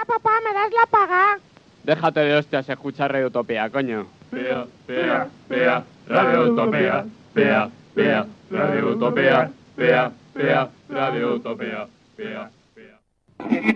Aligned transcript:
Venga, 0.00 0.18
papá, 0.18 0.30
me 0.44 0.54
das 0.54 0.72
la 0.72 0.86
paga. 0.86 1.38
Déjate 1.84 2.20
de 2.20 2.36
hostias, 2.36 2.68
escucha 2.68 3.08
Radio 3.08 3.26
Utopía, 3.26 3.68
coño. 3.70 4.06
Pea, 4.30 4.66
pea, 4.86 5.28
pea, 5.48 5.84
Radio 6.08 6.52
Utopía. 6.52 7.04
Pea, 7.34 7.68
pea, 7.94 8.26
Radio 8.50 8.88
Utopía. 8.94 9.50
Pea, 9.76 10.12
pea, 10.32 10.70
Radio 10.88 11.34
Utopía. 11.34 11.86
Pea, 12.16 12.50
pea. 12.74 13.74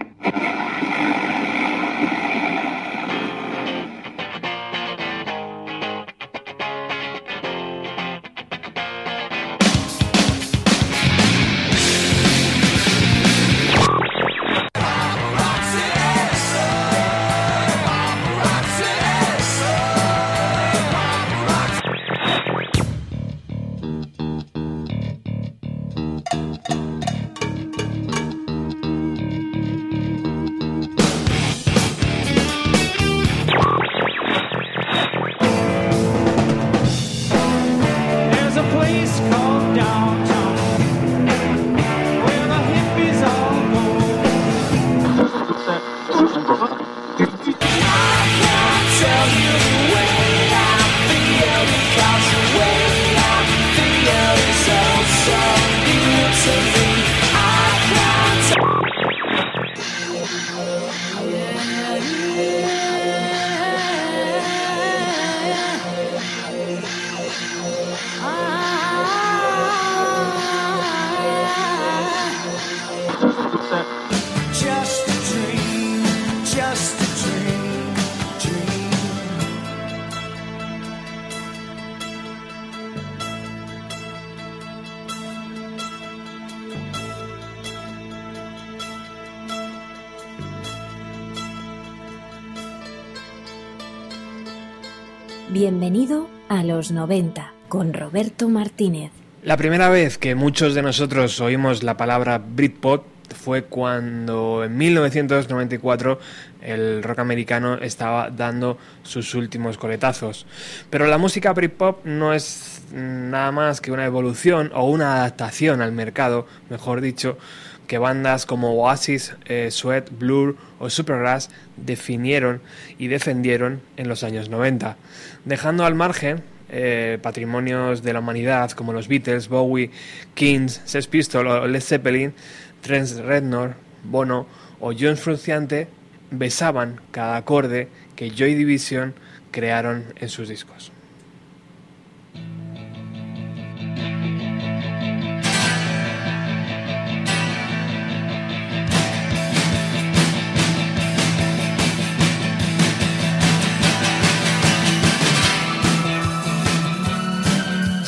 Los 96.84 96.90
90 96.92 97.54
con 97.70 97.94
Roberto 97.94 98.46
Martínez. 98.50 99.10
La 99.42 99.56
primera 99.56 99.88
vez 99.88 100.18
que 100.18 100.34
muchos 100.34 100.74
de 100.74 100.82
nosotros 100.82 101.41
oímos 101.41 101.82
la 101.82 101.96
palabra 101.96 102.36
Britpop 102.36 103.06
fue 103.34 103.64
cuando 103.64 104.62
en 104.64 104.76
1994 104.76 106.18
el 106.60 107.02
rock 107.02 107.20
americano 107.20 107.76
estaba 107.76 108.28
dando 108.28 108.76
sus 109.02 109.34
últimos 109.34 109.78
coletazos. 109.78 110.46
Pero 110.91 111.06
la 111.06 111.16
música 111.16 111.54
Britpop 111.54 112.04
no 112.04 112.34
es 112.34 112.82
nada 112.92 113.50
más 113.50 113.80
que 113.80 113.91
una 113.91 114.04
evolución 114.04 114.70
o 114.75 114.84
una 114.91 115.14
adaptación 115.16 115.80
al 115.80 115.92
mercado, 115.92 116.47
mejor 116.69 117.00
dicho, 117.00 117.38
que 117.86 117.97
bandas 117.97 118.44
como 118.44 118.75
Oasis, 118.75 119.34
eh, 119.47 119.70
Sweat, 119.70 120.10
Blur 120.19 120.59
o 120.78 120.91
Supergrass 120.91 121.48
definieron 121.78 122.60
y 122.98 123.09
defendieron 123.09 123.80
en 123.97 124.09
los 124.09 124.22
años 124.22 124.50
90, 124.50 124.98
dejando 125.47 125.86
al 125.86 125.94
margen 125.94 126.42
eh, 126.69 127.19
patrimonios 127.22 128.02
de 128.02 128.12
la 128.12 128.20
humanidad 128.20 128.70
como 128.72 128.92
los 128.92 129.08
Beatles, 129.08 129.48
Bowie, 129.48 129.91
Kings, 130.34 130.80
Sex 130.84 131.06
Pistols 131.06 131.48
o 131.48 131.66
Led 131.66 131.80
Zeppelin, 131.80 132.34
Trent 132.80 133.10
Reznor, 133.19 133.75
Bono 134.04 134.47
o 134.80 134.92
John 134.98 135.16
Frusciante 135.16 135.88
besaban 136.30 137.00
cada 137.10 137.36
acorde 137.36 137.88
que 138.16 138.30
Joy 138.30 138.54
Division 138.54 139.14
crearon 139.50 140.04
en 140.16 140.28
sus 140.28 140.48
discos. 140.48 140.94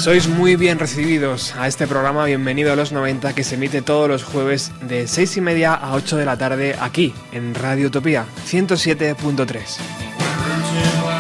Sois 0.07 0.29
muy 0.29 0.55
bien 0.55 0.79
recibidos 0.79 1.53
a 1.57 1.67
este 1.67 1.89
programa 1.89 2.27
Bienvenido 2.27 2.73
a 2.73 2.77
los 2.77 2.93
90 2.93 3.35
que 3.35 3.43
se 3.43 3.57
emite 3.57 3.83
todos 3.83 4.09
los 4.09 4.23
jueves 4.23 4.71
de 4.83 5.09
6 5.09 5.39
y 5.39 5.41
media 5.41 5.75
a 5.75 5.95
8 5.95 6.17
de 6.17 6.25
la 6.25 6.39
tarde 6.39 6.77
aquí 6.81 7.13
en 7.33 7.57
Radio 7.57 7.89
Utopía 7.89 8.25
107.3. 8.49 11.16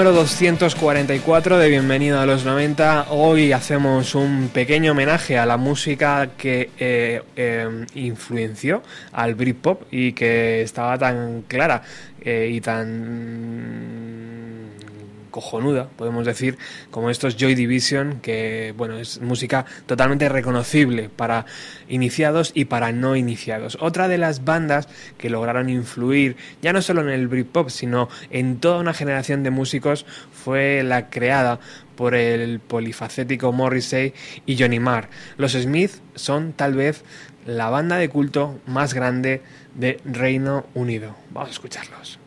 número 0.00 0.16
244 0.16 1.58
de 1.58 1.68
Bienvenido 1.68 2.18
a 2.20 2.24
los 2.24 2.46
90. 2.46 3.08
Hoy 3.10 3.52
hacemos 3.52 4.14
un 4.14 4.48
pequeño 4.48 4.92
homenaje 4.92 5.36
a 5.36 5.44
la 5.44 5.58
música 5.58 6.30
que 6.38 6.70
eh, 6.78 7.22
eh, 7.36 7.86
influenció 7.96 8.82
al 9.12 9.34
Britpop 9.34 9.82
y 9.90 10.14
que 10.14 10.62
estaba 10.62 10.96
tan 10.96 11.42
clara 11.42 11.82
eh, 12.22 12.48
y 12.50 12.62
tan 12.62 14.19
cojonuda, 15.30 15.88
podemos 15.96 16.26
decir, 16.26 16.58
como 16.90 17.10
estos 17.10 17.36
Joy 17.36 17.54
Division, 17.54 18.20
que 18.20 18.74
bueno, 18.76 18.98
es 18.98 19.20
música 19.20 19.64
totalmente 19.86 20.28
reconocible 20.28 21.08
para 21.08 21.46
iniciados 21.88 22.52
y 22.54 22.66
para 22.66 22.92
no 22.92 23.16
iniciados. 23.16 23.78
Otra 23.80 24.08
de 24.08 24.18
las 24.18 24.44
bandas 24.44 24.88
que 25.18 25.30
lograron 25.30 25.68
influir 25.68 26.36
ya 26.62 26.72
no 26.72 26.82
solo 26.82 27.02
en 27.02 27.08
el 27.08 27.28
Britpop, 27.28 27.70
sino 27.70 28.08
en 28.30 28.58
toda 28.58 28.78
una 28.78 28.94
generación 28.94 29.42
de 29.42 29.50
músicos 29.50 30.06
fue 30.32 30.82
la 30.82 31.10
creada 31.10 31.60
por 31.96 32.14
el 32.14 32.60
polifacético 32.60 33.52
Morrissey 33.52 34.14
y 34.46 34.56
Johnny 34.58 34.80
Marr. 34.80 35.08
Los 35.36 35.52
Smith 35.52 35.92
son 36.14 36.52
tal 36.52 36.74
vez 36.74 37.04
la 37.46 37.70
banda 37.70 37.96
de 37.96 38.08
culto 38.08 38.58
más 38.66 38.94
grande 38.94 39.42
de 39.74 40.00
Reino 40.04 40.66
Unido. 40.74 41.16
Vamos 41.30 41.50
a 41.50 41.52
escucharlos. 41.52 42.19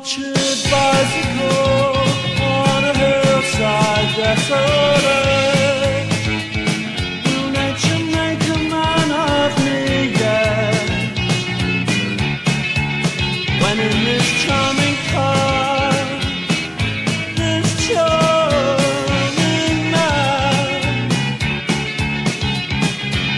Punctured 0.00 0.58
bicycle 0.70 1.92
on 2.40 2.84
a 2.84 2.92
hillside 2.96 4.10
desolate. 4.16 5.28
Will 7.26 7.50
nature 7.50 8.02
make 8.16 8.42
a 8.48 8.58
man 8.72 9.08
of 9.12 9.52
me 9.62 9.80
yet? 10.18 10.88
When 13.60 13.76
in 13.78 13.96
this 14.06 14.26
charming 14.42 14.98
car, 15.12 15.92
this 17.36 17.68
charming 17.86 19.80
man, 19.92 21.10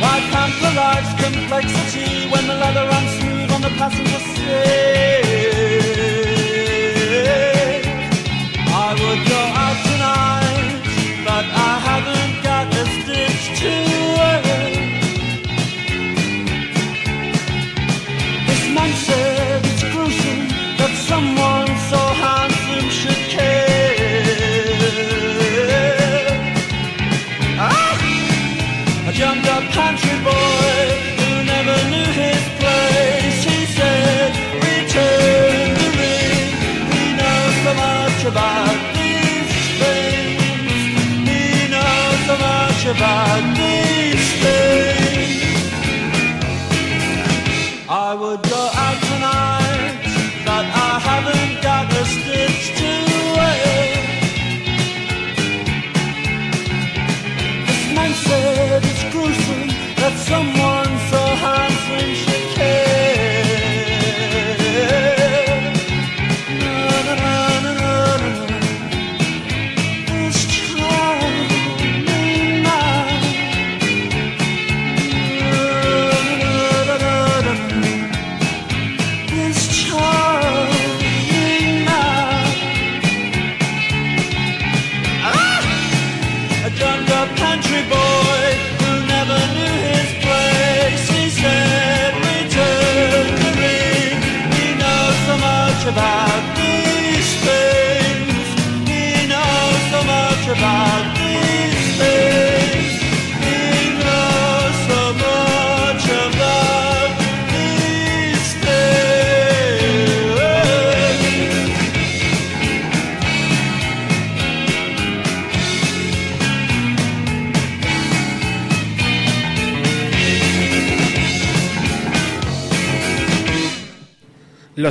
why 0.01 0.17
pamper 0.31 0.73
life's 0.79 1.15
complexity 1.25 2.09
when 2.31 2.45
the 2.47 2.55
leather 2.55 2.87
runs 2.87 3.11
smooth 3.19 3.51
on 3.51 3.61
the 3.63 3.71
passenger 3.71 4.21
seat? 4.31 5.32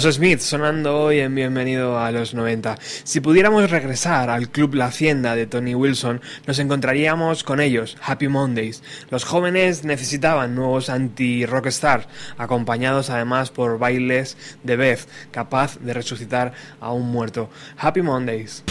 Los 0.03 0.15
Smiths 0.15 0.45
sonando 0.45 0.97
hoy 0.97 1.19
en 1.19 1.35
Bienvenido 1.35 1.99
a 1.99 2.09
los 2.09 2.33
90. 2.33 2.79
Si 3.03 3.19
pudiéramos 3.19 3.69
regresar 3.69 4.31
al 4.31 4.49
Club 4.49 4.73
La 4.73 4.87
Hacienda 4.87 5.35
de 5.35 5.45
Tony 5.45 5.75
Wilson, 5.75 6.21
nos 6.47 6.57
encontraríamos 6.57 7.43
con 7.43 7.59
ellos, 7.59 7.97
Happy 8.01 8.27
Mondays. 8.27 8.81
Los 9.11 9.25
jóvenes 9.25 9.83
necesitaban 9.83 10.55
nuevos 10.55 10.89
anti-rockstar, 10.89 12.07
acompañados 12.39 13.11
además 13.11 13.51
por 13.51 13.77
bailes 13.77 14.37
de 14.63 14.75
Beth, 14.75 15.07
capaz 15.29 15.77
de 15.79 15.93
resucitar 15.93 16.53
a 16.79 16.91
un 16.91 17.11
muerto. 17.11 17.51
Happy 17.77 18.01
Mondays. 18.01 18.63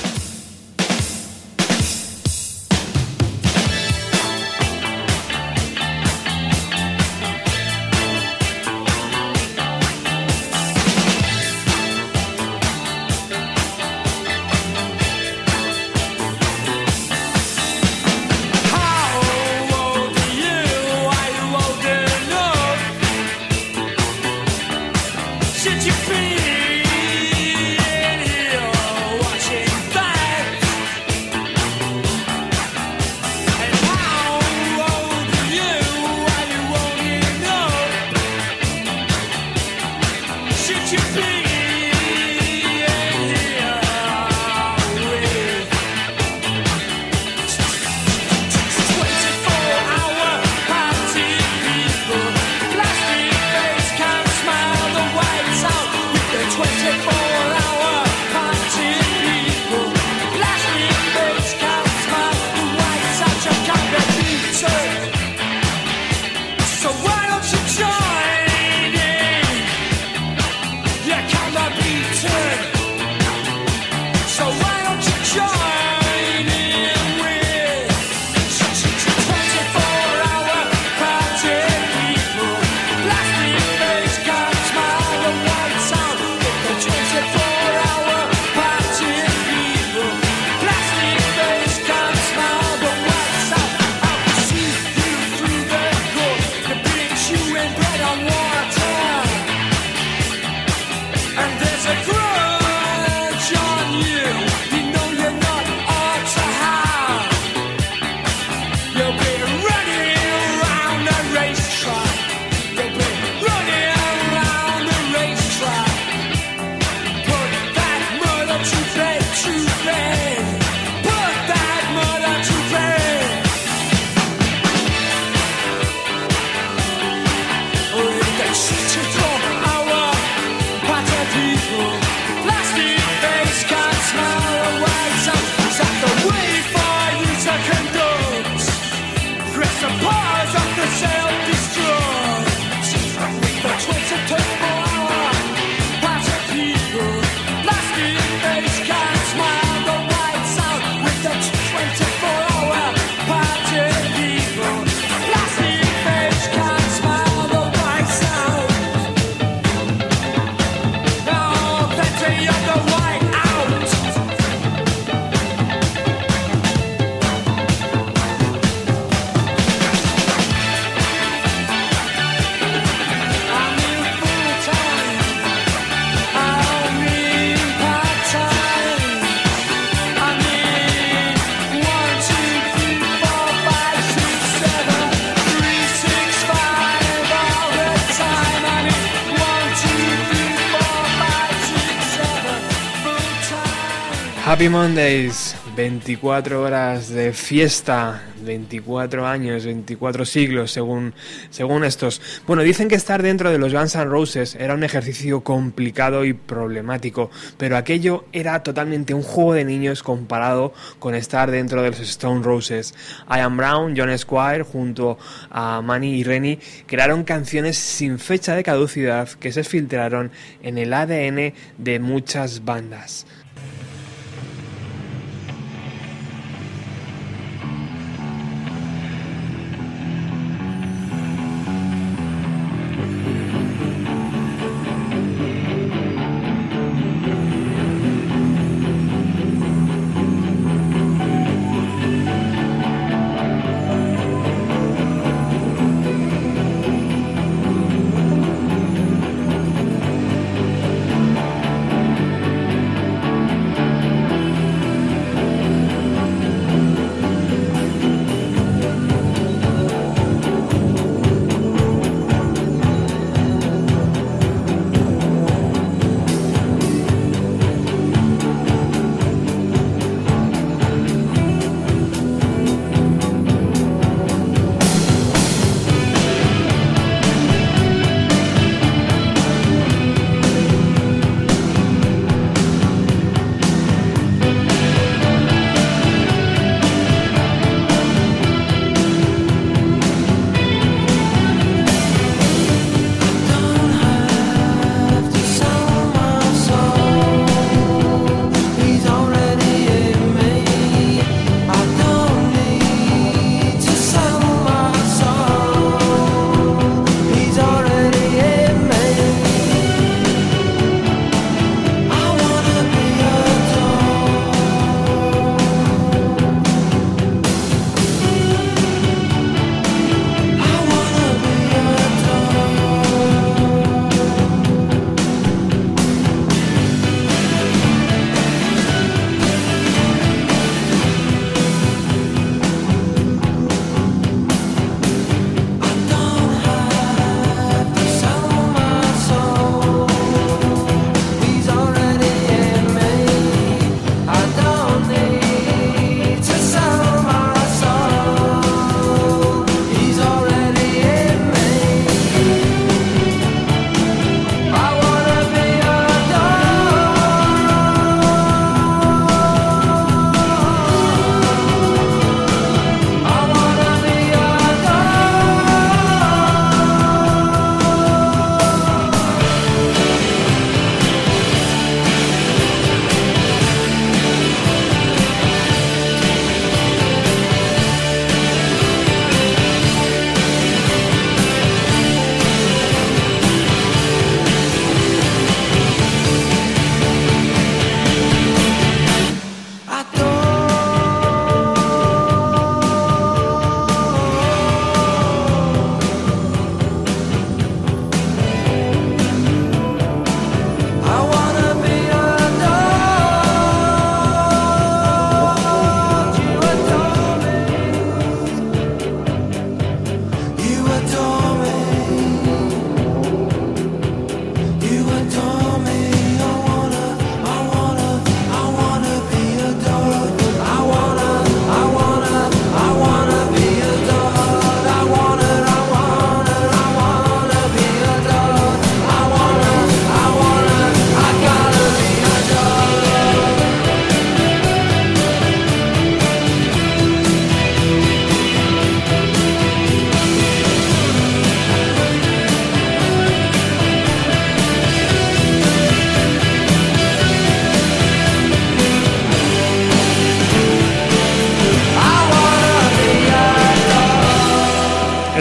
Happy 194.60 194.68
Mondays, 194.68 195.56
24 195.74 196.60
horas 196.60 197.08
de 197.08 197.32
fiesta, 197.32 198.22
24 198.44 199.26
años, 199.26 199.64
24 199.64 200.26
siglos, 200.26 200.70
según, 200.70 201.14
según 201.48 201.82
estos. 201.82 202.20
Bueno, 202.46 202.62
dicen 202.62 202.86
que 202.86 202.94
estar 202.94 203.22
dentro 203.22 203.50
de 203.50 203.56
los 203.56 203.72
Guns 203.72 203.94
N' 203.94 204.04
Roses 204.04 204.54
era 204.56 204.74
un 204.74 204.84
ejercicio 204.84 205.40
complicado 205.40 206.26
y 206.26 206.34
problemático, 206.34 207.30
pero 207.56 207.78
aquello 207.78 208.26
era 208.34 208.62
totalmente 208.62 209.14
un 209.14 209.22
juego 209.22 209.54
de 209.54 209.64
niños 209.64 210.02
comparado 210.02 210.74
con 210.98 211.14
estar 211.14 211.50
dentro 211.50 211.80
de 211.80 211.92
los 211.92 212.00
Stone 212.00 212.42
Roses. 212.42 212.92
Ian 213.30 213.56
Brown, 213.56 213.94
John 213.96 214.18
Squire, 214.18 214.64
junto 214.64 215.16
a 215.48 215.80
Manny 215.80 216.16
y 216.16 216.22
Rennie, 216.22 216.58
crearon 216.84 217.24
canciones 217.24 217.78
sin 217.78 218.18
fecha 218.18 218.54
de 218.54 218.62
caducidad 218.62 219.26
que 219.26 219.52
se 219.52 219.64
filtraron 219.64 220.30
en 220.62 220.76
el 220.76 220.92
ADN 220.92 221.54
de 221.78 221.98
muchas 221.98 222.62
bandas. 222.62 223.24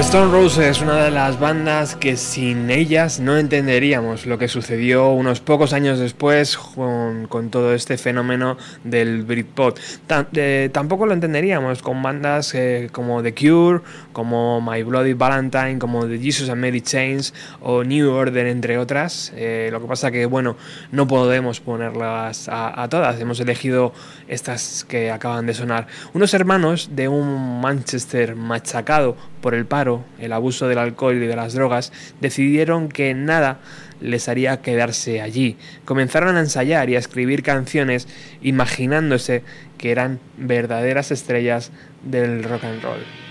Stone 0.09 0.31
Roses 0.31 0.77
es 0.77 0.81
una 0.81 1.03
de 1.03 1.11
las 1.11 1.39
bandas 1.39 1.95
que 1.95 2.17
sin 2.17 2.71
ellas 2.71 3.19
no 3.19 3.37
entenderíamos 3.37 4.25
lo 4.25 4.39
que 4.39 4.47
sucedió 4.47 5.09
unos 5.09 5.39
pocos 5.39 5.71
años 5.71 5.99
después 5.99 6.57
con, 7.29 7.49
todo 7.49 7.73
este 7.73 7.97
fenómeno 7.97 8.57
del 8.83 9.23
Britpop. 9.23 9.77
Tam- 10.07 10.71
tampoco 10.71 11.05
lo 11.05 11.13
entenderíamos 11.13 11.81
con 11.81 12.01
bandas 12.03 12.53
eh, 12.55 12.89
como 12.91 13.23
The 13.23 13.33
Cure, 13.33 13.81
como 14.11 14.59
My 14.61 14.83
Bloody 14.83 15.13
Valentine, 15.13 15.79
como 15.79 16.05
The 16.05 16.19
Jesus 16.19 16.49
and 16.49 16.61
Mary 16.61 16.81
Chains 16.81 17.33
o 17.61 17.83
New 17.83 18.11
Order, 18.11 18.47
entre 18.47 18.77
otras. 18.77 19.31
Eh, 19.35 19.69
lo 19.71 19.81
que 19.81 19.87
pasa 19.87 20.11
que, 20.11 20.25
bueno, 20.25 20.57
no 20.91 21.07
podemos 21.07 21.59
ponerlas 21.59 22.49
a, 22.49 22.81
a 22.83 22.89
todas. 22.89 23.19
Hemos 23.19 23.39
elegido 23.39 23.93
estas 24.27 24.83
que 24.83 25.11
acaban 25.11 25.45
de 25.45 25.53
sonar. 25.53 25.87
Unos 26.13 26.33
hermanos 26.33 26.89
de 26.93 27.07
un 27.07 27.61
Manchester 27.61 28.35
machacado 28.35 29.15
por 29.41 29.53
el 29.53 29.65
paro, 29.65 30.03
el 30.19 30.33
abuso 30.33 30.67
del 30.67 30.79
alcohol 30.79 31.15
y 31.15 31.27
de 31.27 31.35
las 31.35 31.53
drogas, 31.53 31.93
decidieron 32.19 32.89
que 32.89 33.13
nada 33.13 33.59
les 34.01 34.29
haría 34.29 34.61
quedarse 34.61 35.21
allí. 35.21 35.57
Comenzaron 35.85 36.35
a 36.35 36.41
ensayar 36.41 36.89
y 36.89 36.95
a 36.95 36.99
escribir 36.99 37.43
canciones 37.43 38.07
imaginándose 38.41 39.43
que 39.77 39.91
eran 39.91 40.19
verdaderas 40.37 41.11
estrellas 41.11 41.71
del 42.03 42.43
rock 42.43 42.63
and 42.63 42.83
roll. 42.83 43.28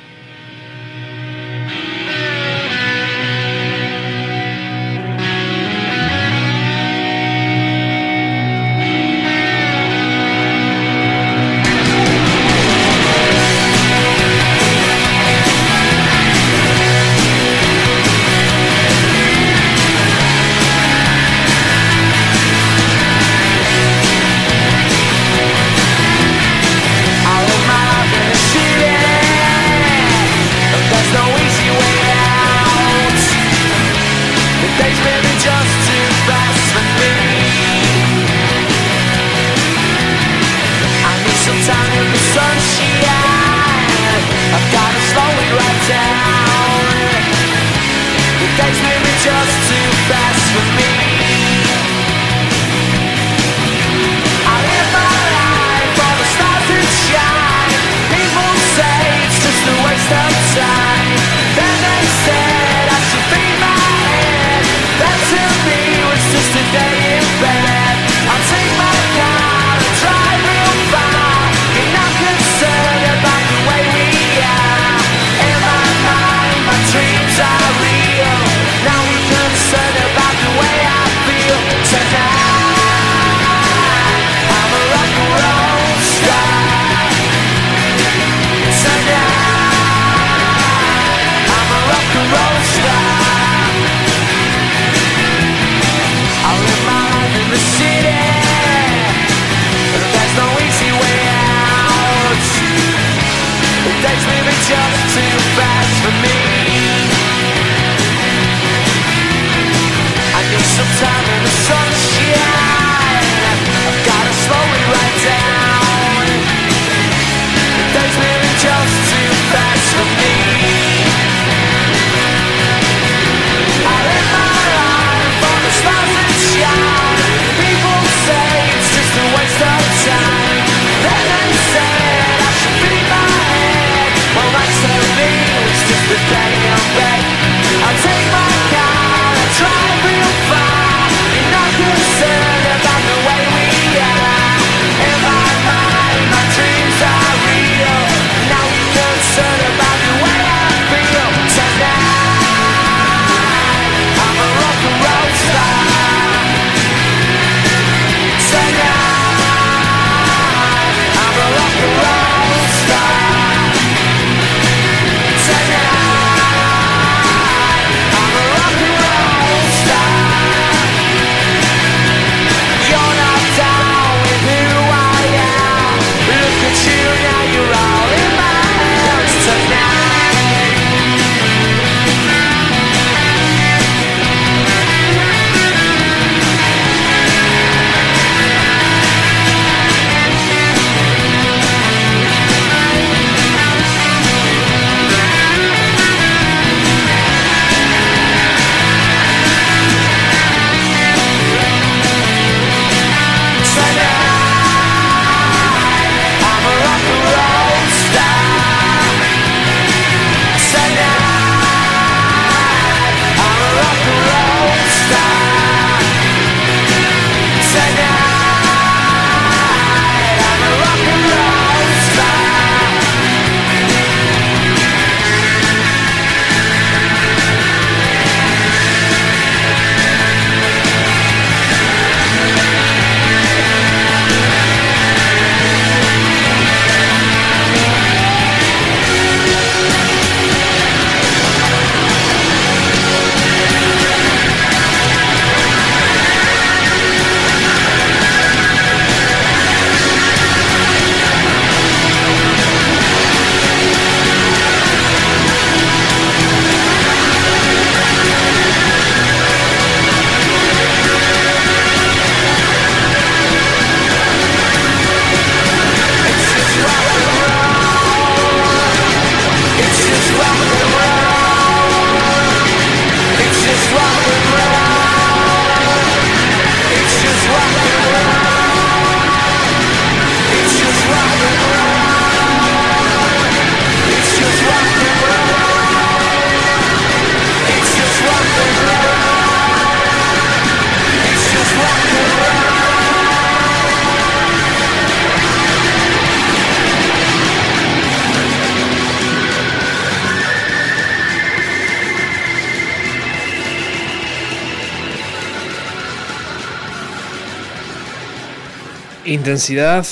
Intensidad, 309.39 310.05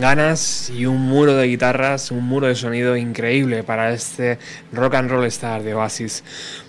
ganas 0.00 0.70
y 0.70 0.86
un 0.86 1.02
muro 1.02 1.36
de 1.36 1.46
guitarras, 1.46 2.10
un 2.10 2.24
muro 2.24 2.46
de 2.46 2.54
sonido 2.54 2.96
increíble 2.96 3.62
para 3.62 3.92
este 3.92 4.38
rock 4.72 4.94
and 4.94 5.10
roll 5.10 5.26
star 5.26 5.62
de 5.62 5.74
Oasis. 5.74 6.24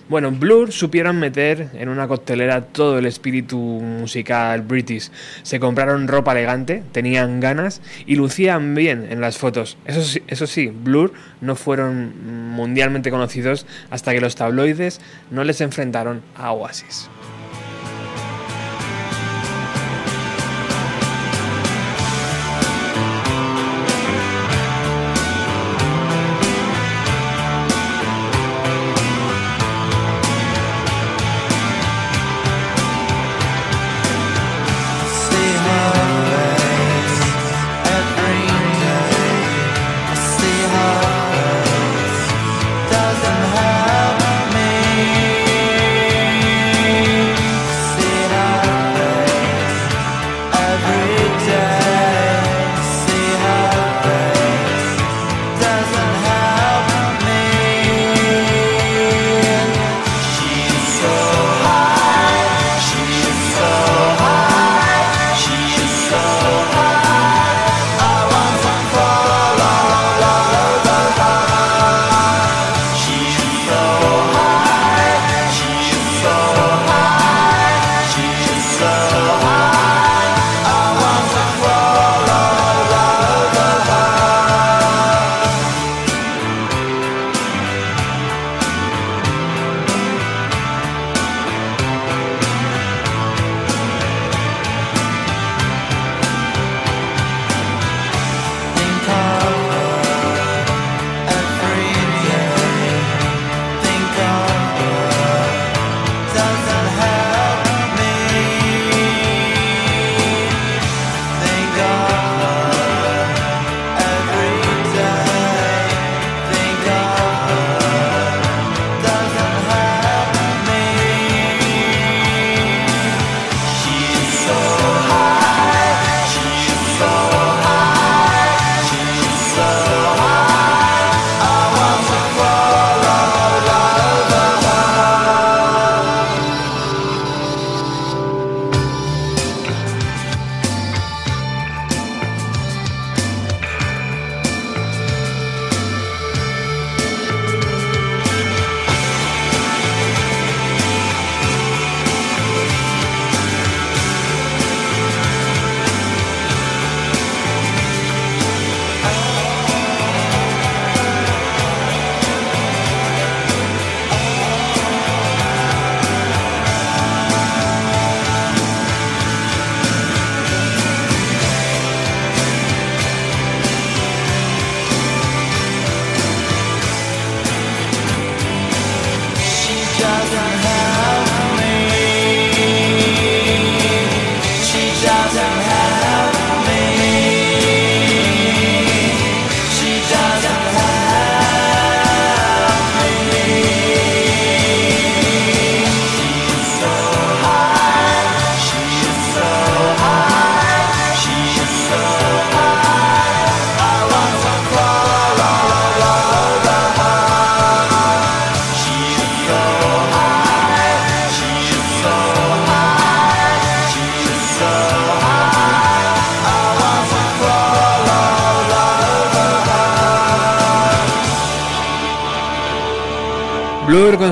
Bueno, 0.06 0.30
Blur 0.30 0.72
supieron 0.72 1.18
meter 1.18 1.70
en 1.72 1.88
una 1.88 2.06
coctelera 2.06 2.66
todo 2.66 2.98
el 2.98 3.06
espíritu 3.06 3.56
musical 3.56 4.60
british. 4.60 5.10
Se 5.42 5.58
compraron 5.58 6.06
ropa 6.06 6.32
elegante, 6.32 6.82
tenían 6.92 7.40
ganas 7.40 7.80
y 8.04 8.16
lucían 8.16 8.74
bien 8.74 9.08
en 9.10 9.22
las 9.22 9.38
fotos. 9.38 9.78
Eso 9.86 10.02
sí, 10.02 10.22
eso 10.28 10.46
sí, 10.46 10.66
Blur 10.66 11.14
no 11.40 11.56
fueron 11.56 12.50
mundialmente 12.50 13.10
conocidos 13.10 13.66
hasta 13.88 14.12
que 14.12 14.20
los 14.20 14.36
tabloides 14.36 15.00
no 15.30 15.44
les 15.44 15.62
enfrentaron 15.62 16.20
a 16.36 16.52
Oasis. 16.52 17.08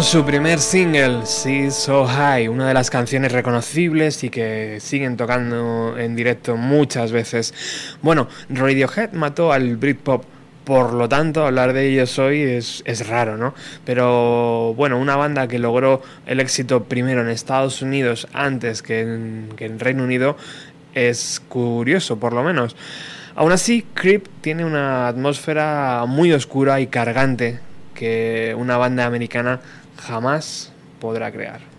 Su 0.04 0.24
primer 0.24 0.58
single, 0.58 1.22
She's 1.24 1.74
So 1.74 2.06
High, 2.06 2.48
una 2.48 2.68
de 2.68 2.74
las 2.74 2.90
canciones 2.90 3.32
reconocibles 3.32 4.22
y 4.22 4.28
que 4.28 4.78
siguen 4.78 5.16
tocando 5.16 5.96
en 5.96 6.14
directo 6.14 6.56
muchas 6.56 7.10
veces. 7.10 7.54
Bueno, 8.02 8.28
Radiohead 8.50 9.12
mató 9.12 9.50
al 9.50 9.76
Britpop, 9.76 10.24
por 10.64 10.92
lo 10.92 11.08
tanto 11.08 11.46
hablar 11.46 11.72
de 11.72 11.88
ellos 11.88 12.18
hoy 12.18 12.42
es, 12.42 12.82
es 12.84 13.08
raro, 13.08 13.38
¿no? 13.38 13.54
Pero 13.86 14.74
bueno, 14.74 14.98
una 14.98 15.16
banda 15.16 15.48
que 15.48 15.58
logró 15.58 16.02
el 16.26 16.38
éxito 16.38 16.84
primero 16.84 17.22
en 17.22 17.28
Estados 17.28 17.80
Unidos 17.80 18.28
antes 18.34 18.82
que 18.82 19.00
en, 19.00 19.48
que 19.56 19.64
en 19.64 19.80
Reino 19.80 20.04
Unido 20.04 20.36
es 20.94 21.40
curioso, 21.48 22.18
por 22.18 22.34
lo 22.34 22.42
menos. 22.42 22.76
Aún 23.36 23.52
así, 23.52 23.86
Creep 23.94 24.28
tiene 24.42 24.66
una 24.66 25.08
atmósfera 25.08 26.04
muy 26.06 26.32
oscura 26.32 26.80
y 26.80 26.88
cargante 26.88 27.58
que 27.94 28.54
una 28.58 28.76
banda 28.76 29.06
americana 29.06 29.60
jamás 30.06 30.70
podrá 31.00 31.30
crear. 31.32 31.73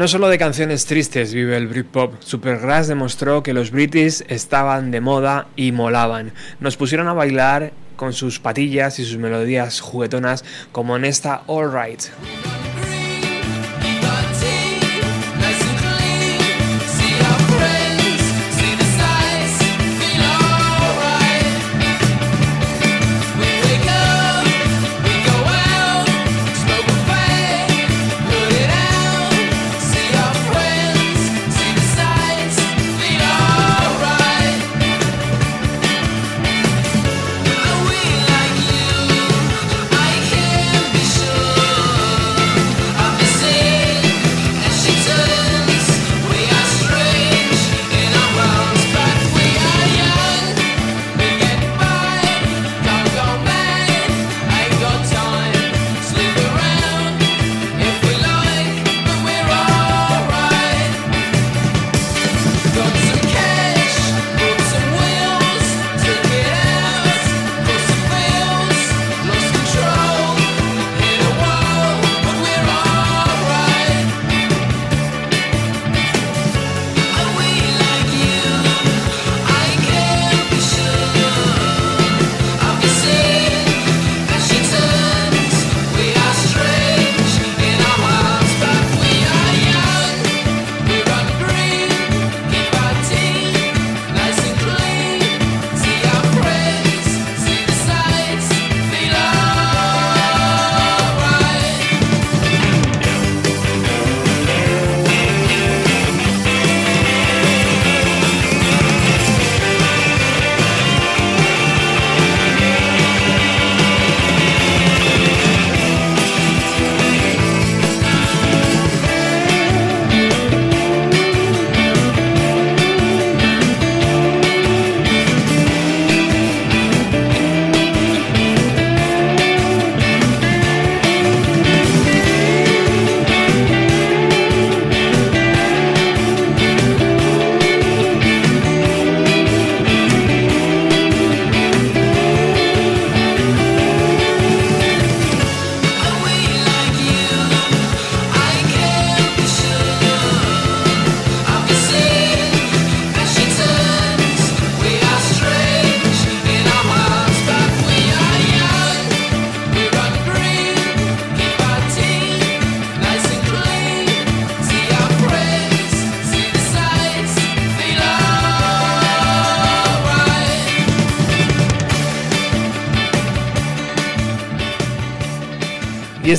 No 0.00 0.08
solo 0.08 0.30
de 0.30 0.38
canciones 0.38 0.86
tristes 0.86 1.34
vive 1.34 1.58
el 1.58 1.68
Britpop, 1.68 2.22
Supergrass 2.22 2.88
demostró 2.88 3.42
que 3.42 3.52
los 3.52 3.70
British 3.70 4.24
estaban 4.28 4.90
de 4.90 5.02
moda 5.02 5.48
y 5.56 5.72
molaban. 5.72 6.32
Nos 6.58 6.78
pusieron 6.78 7.06
a 7.06 7.12
bailar 7.12 7.74
con 7.96 8.14
sus 8.14 8.40
patillas 8.40 8.98
y 8.98 9.04
sus 9.04 9.18
melodías 9.18 9.80
juguetonas 9.80 10.42
como 10.72 10.96
en 10.96 11.04
esta 11.04 11.42
All 11.48 11.70
Right. 11.70 12.00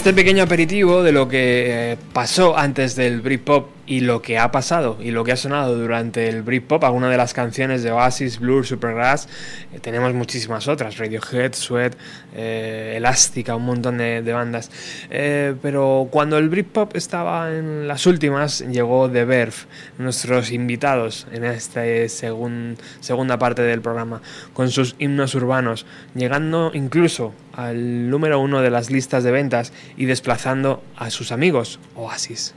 Este 0.01 0.13
pequeño 0.13 0.41
aperitivo 0.41 1.03
de 1.03 1.11
lo 1.11 1.27
que 1.27 1.91
eh, 1.91 1.97
pasó 2.11 2.57
antes 2.57 2.95
del 2.95 3.21
Britpop 3.21 3.67
y 3.87 4.01
lo 4.01 4.21
que 4.21 4.37
ha 4.37 4.51
pasado 4.51 4.97
y 5.01 5.11
lo 5.11 5.23
que 5.23 5.31
ha 5.31 5.37
sonado 5.37 5.75
durante 5.77 6.29
el 6.29 6.43
Britpop, 6.43 6.83
alguna 6.83 7.09
de 7.09 7.17
las 7.17 7.33
canciones 7.33 7.83
de 7.83 7.91
Oasis, 7.91 8.39
Blur, 8.39 8.65
Supergrass, 8.65 9.27
eh, 9.73 9.79
tenemos 9.79 10.13
muchísimas 10.13 10.67
otras, 10.67 10.97
Radiohead, 10.97 11.53
Sweat, 11.53 11.95
eh, 12.33 12.93
Elástica, 12.97 13.55
un 13.55 13.65
montón 13.65 13.97
de, 13.97 14.21
de 14.21 14.33
bandas. 14.33 14.71
Eh, 15.09 15.55
pero 15.61 16.07
cuando 16.11 16.37
el 16.37 16.49
Britpop 16.49 16.95
estaba 16.95 17.51
en 17.51 17.87
las 17.87 18.05
últimas, 18.05 18.61
llegó 18.61 19.09
The 19.09 19.25
Verve, 19.25 19.55
nuestros 19.97 20.51
invitados 20.51 21.27
en 21.31 21.43
esta 21.43 21.81
segun- 22.07 22.77
segunda 22.99 23.37
parte 23.39 23.61
del 23.61 23.81
programa, 23.81 24.21
con 24.53 24.69
sus 24.69 24.95
himnos 24.99 25.35
urbanos, 25.35 25.85
llegando 26.15 26.71
incluso 26.73 27.33
al 27.53 28.09
número 28.09 28.39
uno 28.39 28.61
de 28.61 28.69
las 28.69 28.91
listas 28.91 29.23
de 29.23 29.31
ventas 29.31 29.73
y 29.97 30.05
desplazando 30.05 30.83
a 30.95 31.09
sus 31.09 31.31
amigos, 31.31 31.79
Oasis. 31.95 32.53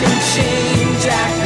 can 0.00 0.20
change. 0.32 1.06
I 1.06 1.37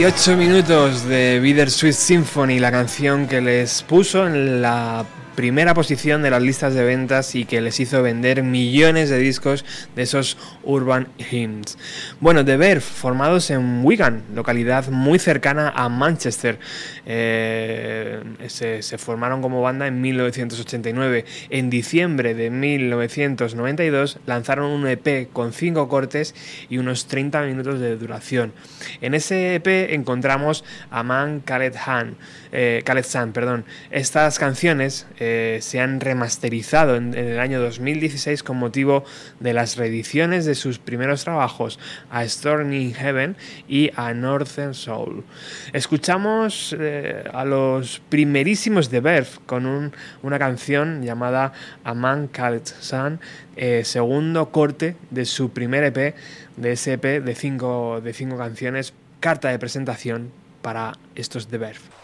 18 0.00 0.34
minutos 0.38 1.04
de 1.04 1.38
Bittersweet 1.40 1.92
Symphony, 1.92 2.58
la 2.58 2.70
canción 2.70 3.26
que 3.26 3.42
les 3.42 3.82
puso 3.82 4.26
en 4.26 4.62
la 4.62 5.04
primera 5.40 5.72
posición 5.72 6.20
de 6.20 6.28
las 6.28 6.42
listas 6.42 6.74
de 6.74 6.84
ventas 6.84 7.34
y 7.34 7.46
que 7.46 7.62
les 7.62 7.80
hizo 7.80 8.02
vender 8.02 8.42
millones 8.42 9.08
de 9.08 9.16
discos 9.16 9.64
de 9.96 10.02
esos 10.02 10.36
urban 10.64 11.08
hymns. 11.30 11.78
Bueno, 12.20 12.44
The 12.44 12.58
Verve, 12.58 12.82
formados 12.82 13.50
en 13.50 13.82
Wigan, 13.82 14.22
localidad 14.34 14.88
muy 14.88 15.18
cercana 15.18 15.72
a 15.74 15.88
Manchester, 15.88 16.58
eh, 17.06 18.20
se, 18.48 18.98
formaron 18.98 19.40
como 19.40 19.62
banda 19.62 19.86
en 19.86 20.02
1989. 20.02 21.24
En 21.48 21.70
diciembre 21.70 22.34
de 22.34 22.50
1992 22.50 24.18
lanzaron 24.26 24.70
un 24.70 24.86
EP 24.88 25.32
con 25.32 25.54
5 25.54 25.88
cortes 25.88 26.34
y 26.68 26.76
unos 26.76 27.06
30 27.06 27.44
minutos 27.44 27.80
de 27.80 27.96
duración. 27.96 28.52
En 29.00 29.14
ese 29.14 29.54
EP 29.54 29.94
encontramos 29.94 30.64
a 30.90 31.02
Man 31.02 31.40
Khaled 31.40 31.76
Han, 31.86 32.16
eh, 32.52 32.82
Khaled 32.84 33.04
San, 33.04 33.32
perdón. 33.32 33.64
Estas 33.90 34.38
canciones 34.38 35.06
eh, 35.18 35.29
se 35.60 35.80
han 35.80 36.00
remasterizado 36.00 36.96
en, 36.96 37.14
el 37.14 37.38
año 37.38 37.60
2016 37.60 38.42
con 38.42 38.56
motivo 38.58 39.04
de 39.40 39.52
las 39.52 39.76
reediciones 39.76 40.44
de 40.44 40.54
sus 40.54 40.78
primeros 40.78 41.24
trabajos, 41.24 41.78
a 42.10 42.24
Storm 42.24 42.72
in 42.72 42.94
Heaven 42.94 43.36
y 43.68 43.90
a 43.96 44.14
Northern 44.14 44.74
Soul. 44.74 45.24
Escuchamos 45.72 46.74
eh, 46.78 47.24
a 47.32 47.44
los 47.44 48.00
primerísimos 48.08 48.90
de 48.90 49.00
Verve 49.00 49.28
con 49.46 49.66
un- 49.66 49.92
una 50.22 50.38
canción 50.38 51.02
llamada 51.02 51.52
A 51.84 51.94
Man 51.94 52.28
Called 52.28 52.66
Sun, 52.80 53.20
eh, 53.56 53.82
segundo 53.84 54.50
corte 54.50 54.96
de 55.10 55.24
su 55.24 55.50
primer 55.50 55.84
EP, 55.84 56.14
de 56.56 56.72
ese 56.72 56.94
EP 56.94 57.20
de 57.20 57.34
cinco, 57.34 58.00
de 58.02 58.12
cinco 58.12 58.36
canciones, 58.36 58.92
carta 59.20 59.48
de 59.48 59.58
presentación 59.58 60.30
para 60.62 60.92
estos 61.14 61.50
de 61.50 61.58
Verve. 61.58 61.99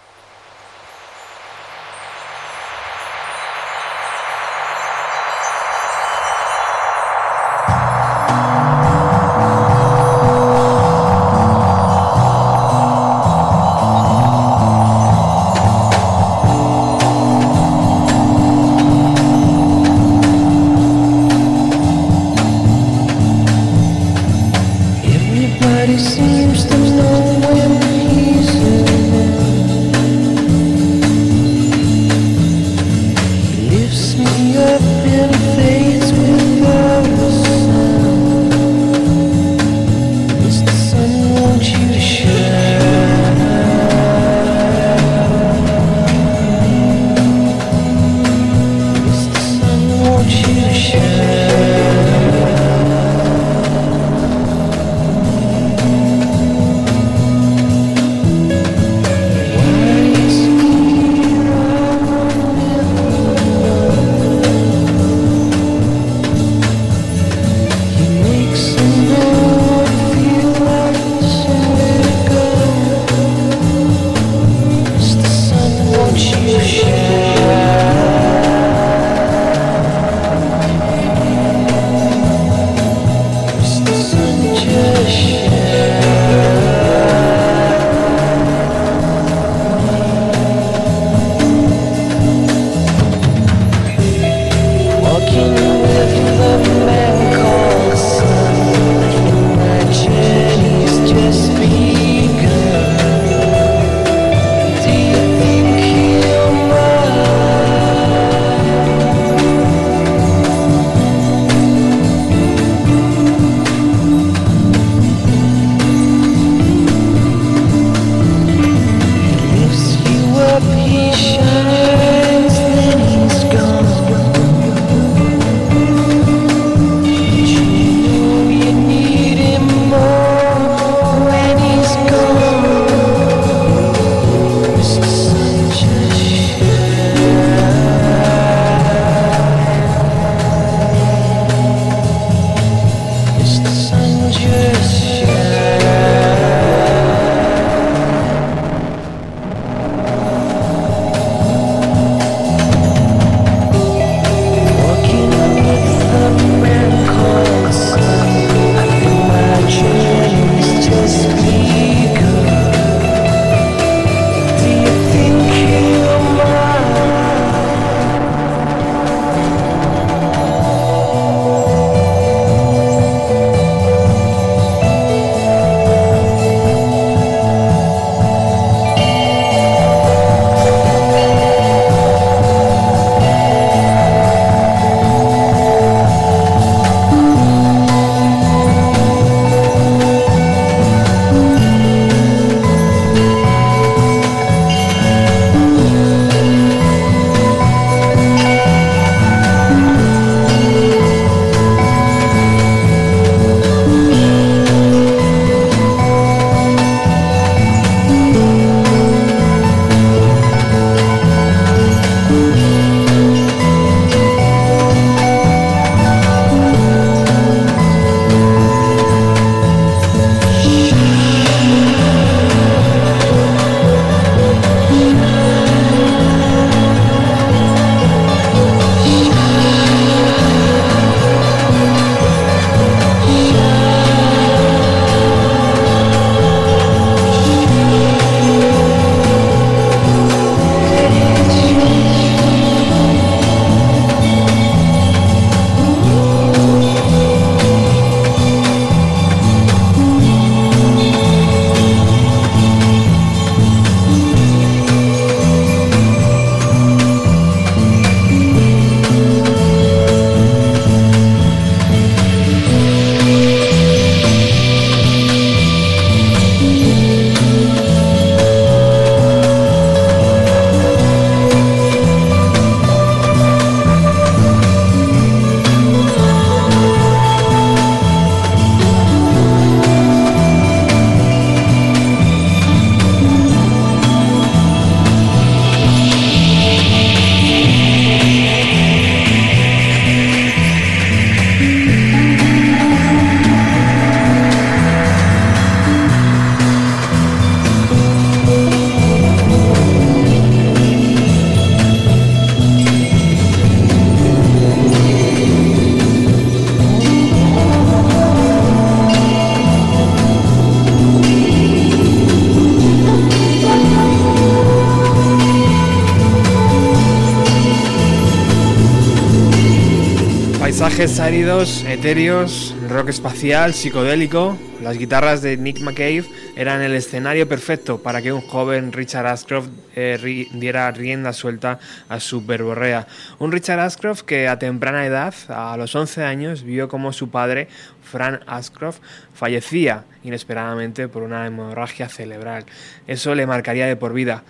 Etéreos, 322.01 322.75
rock 322.91 323.09
espacial, 323.09 323.73
psicodélico, 323.73 324.59
las 324.83 324.99
guitarras 324.99 325.41
de 325.41 325.57
Nick 325.57 325.81
McCabe 325.81 326.27
eran 326.55 326.83
el 326.83 326.95
escenario 326.95 327.49
perfecto 327.49 328.03
para 328.03 328.21
que 328.21 328.33
un 328.35 328.43
joven 328.43 328.93
Richard 328.93 329.27
Ashcroft 329.27 329.71
eh, 329.95 330.19
ri- 330.23 330.51
diera 330.51 330.91
rienda 330.91 331.33
suelta 331.33 331.79
a 332.11 332.21
su 332.21 332.45
verborrea. 332.45 333.07
Un 333.39 333.51
Richard 333.51 333.81
Ashcroft 333.81 334.23
que 334.23 334.47
a 334.47 334.59
temprana 334.59 335.07
edad, 335.07 335.35
a 335.49 335.75
los 335.79 335.95
11 335.95 336.23
años, 336.23 336.63
vio 336.65 336.87
como 336.89 337.15
su 337.15 337.31
padre, 337.31 337.69
Fran 338.03 338.41
Ashcroft, 338.47 338.99
fallecía 339.35 340.05
inesperadamente 340.23 341.09
por 341.09 341.23
una 341.23 341.47
hemorragia 341.47 342.09
cerebral. 342.09 342.65
Eso 343.07 343.35
le 343.35 343.47
marcaría 343.47 343.87
de 343.87 343.97
por 343.97 344.13
vida. 344.13 344.45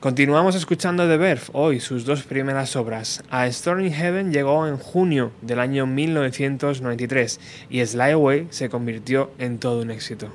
Continuamos 0.00 0.54
escuchando 0.54 1.06
The 1.06 1.18
Verve, 1.18 1.42
hoy 1.52 1.78
sus 1.78 2.06
dos 2.06 2.22
primeras 2.22 2.74
obras. 2.74 3.22
A 3.28 3.46
Storm 3.48 3.84
in 3.84 3.92
Heaven 3.92 4.32
llegó 4.32 4.66
en 4.66 4.78
junio 4.78 5.30
del 5.42 5.58
año 5.60 5.84
1993 5.84 7.38
y 7.68 7.84
Sly 7.84 8.12
Away 8.12 8.46
se 8.48 8.70
convirtió 8.70 9.30
en 9.38 9.58
todo 9.58 9.82
un 9.82 9.90
éxito. 9.90 10.32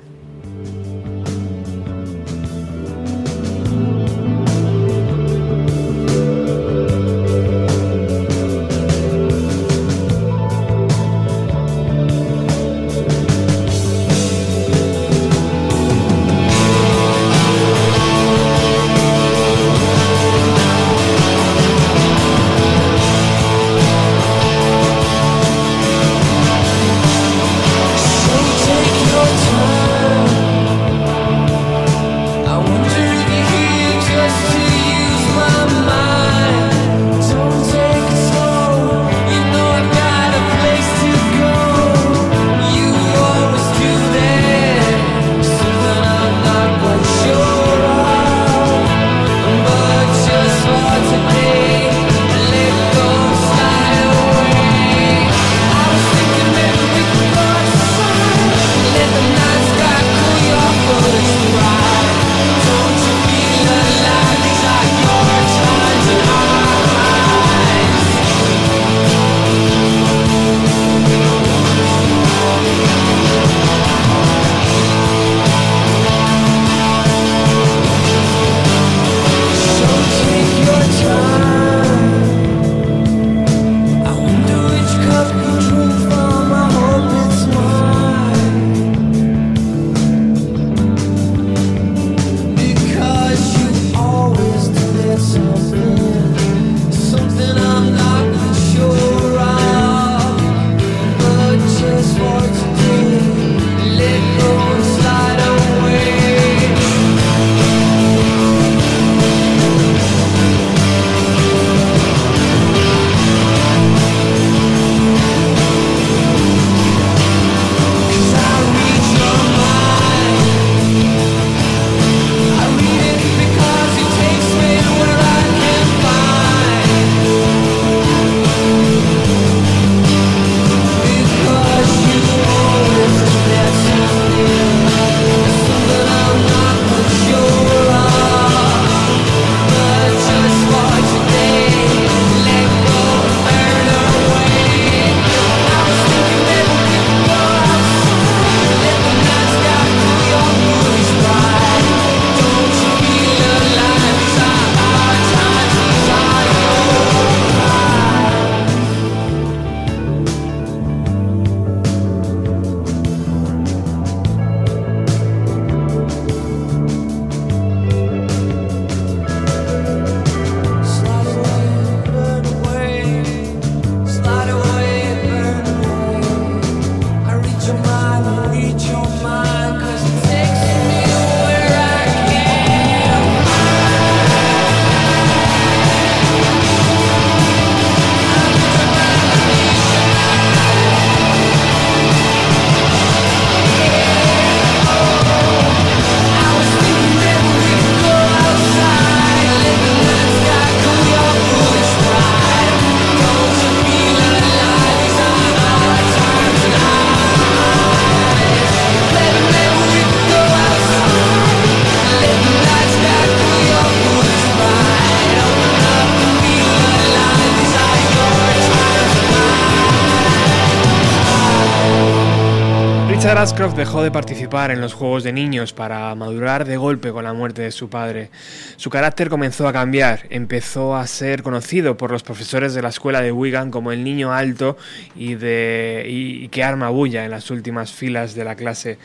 Ashcroft 223.46 223.76
dejó 223.76 224.02
de 224.02 224.10
participar 224.10 224.72
en 224.72 224.80
los 224.80 224.92
juegos 224.92 225.22
de 225.22 225.32
niños 225.32 225.72
para 225.72 226.12
madurar 226.16 226.64
de 226.64 226.76
golpe 226.76 227.12
con 227.12 227.22
la 227.22 227.32
muerte 227.32 227.62
de 227.62 227.70
su 227.70 227.88
padre. 227.88 228.28
Su 228.74 228.90
carácter 228.90 229.28
comenzó 229.28 229.68
a 229.68 229.72
cambiar, 229.72 230.26
empezó 230.30 230.96
a 230.96 231.06
ser 231.06 231.44
conocido 231.44 231.96
por 231.96 232.10
los 232.10 232.24
profesores 232.24 232.74
de 232.74 232.82
la 232.82 232.88
escuela 232.88 233.22
de 233.22 233.30
Wigan 233.30 233.70
como 233.70 233.92
el 233.92 234.02
niño 234.02 234.32
alto 234.32 234.76
y, 235.14 235.36
de, 235.36 236.06
y 236.08 236.48
que 236.48 236.64
arma 236.64 236.88
bulla 236.88 237.24
en 237.24 237.30
las 237.30 237.48
últimas 237.52 237.92
filas 237.92 238.34
de 238.34 238.44
la 238.44 238.56
clase. 238.56 238.98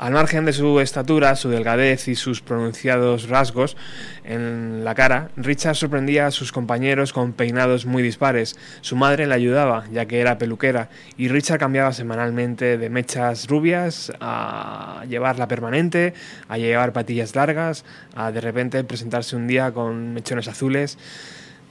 Al 0.00 0.14
margen 0.14 0.46
de 0.46 0.54
su 0.54 0.80
estatura, 0.80 1.36
su 1.36 1.50
delgadez 1.50 2.08
y 2.08 2.14
sus 2.14 2.40
pronunciados 2.40 3.28
rasgos 3.28 3.76
en 4.24 4.82
la 4.82 4.94
cara, 4.94 5.28
Richard 5.36 5.76
sorprendía 5.76 6.26
a 6.26 6.30
sus 6.30 6.52
compañeros 6.52 7.12
con 7.12 7.34
peinados 7.34 7.84
muy 7.84 8.02
dispares. 8.02 8.56
Su 8.80 8.96
madre 8.96 9.26
le 9.26 9.34
ayudaba, 9.34 9.84
ya 9.92 10.06
que 10.06 10.20
era 10.20 10.38
peluquera, 10.38 10.88
y 11.18 11.28
Richard 11.28 11.58
cambiaba 11.58 11.92
semanalmente 11.92 12.78
de 12.78 12.88
mechas 12.88 13.46
rubias 13.46 14.10
a 14.20 15.04
llevarla 15.06 15.48
permanente, 15.48 16.14
a 16.48 16.56
llevar 16.56 16.94
patillas 16.94 17.36
largas, 17.36 17.84
a 18.14 18.32
de 18.32 18.40
repente 18.40 18.82
presentarse 18.84 19.36
un 19.36 19.46
día 19.46 19.70
con 19.70 20.14
mechones 20.14 20.48
azules. 20.48 20.96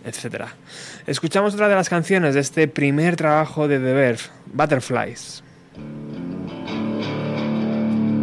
etc. 0.06 0.44
Escuchamos 1.08 1.56
otra 1.56 1.68
de 1.68 1.74
las 1.74 1.90
canciones 1.90 2.36
de 2.36 2.42
este 2.42 2.68
primer 2.68 3.16
trabajo 3.16 3.68
de 3.68 3.80
The 3.80 3.94
Verve, 3.94 4.22
Butterflies. 4.54 5.42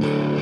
Thank 0.03 0.31
you. 0.31 0.36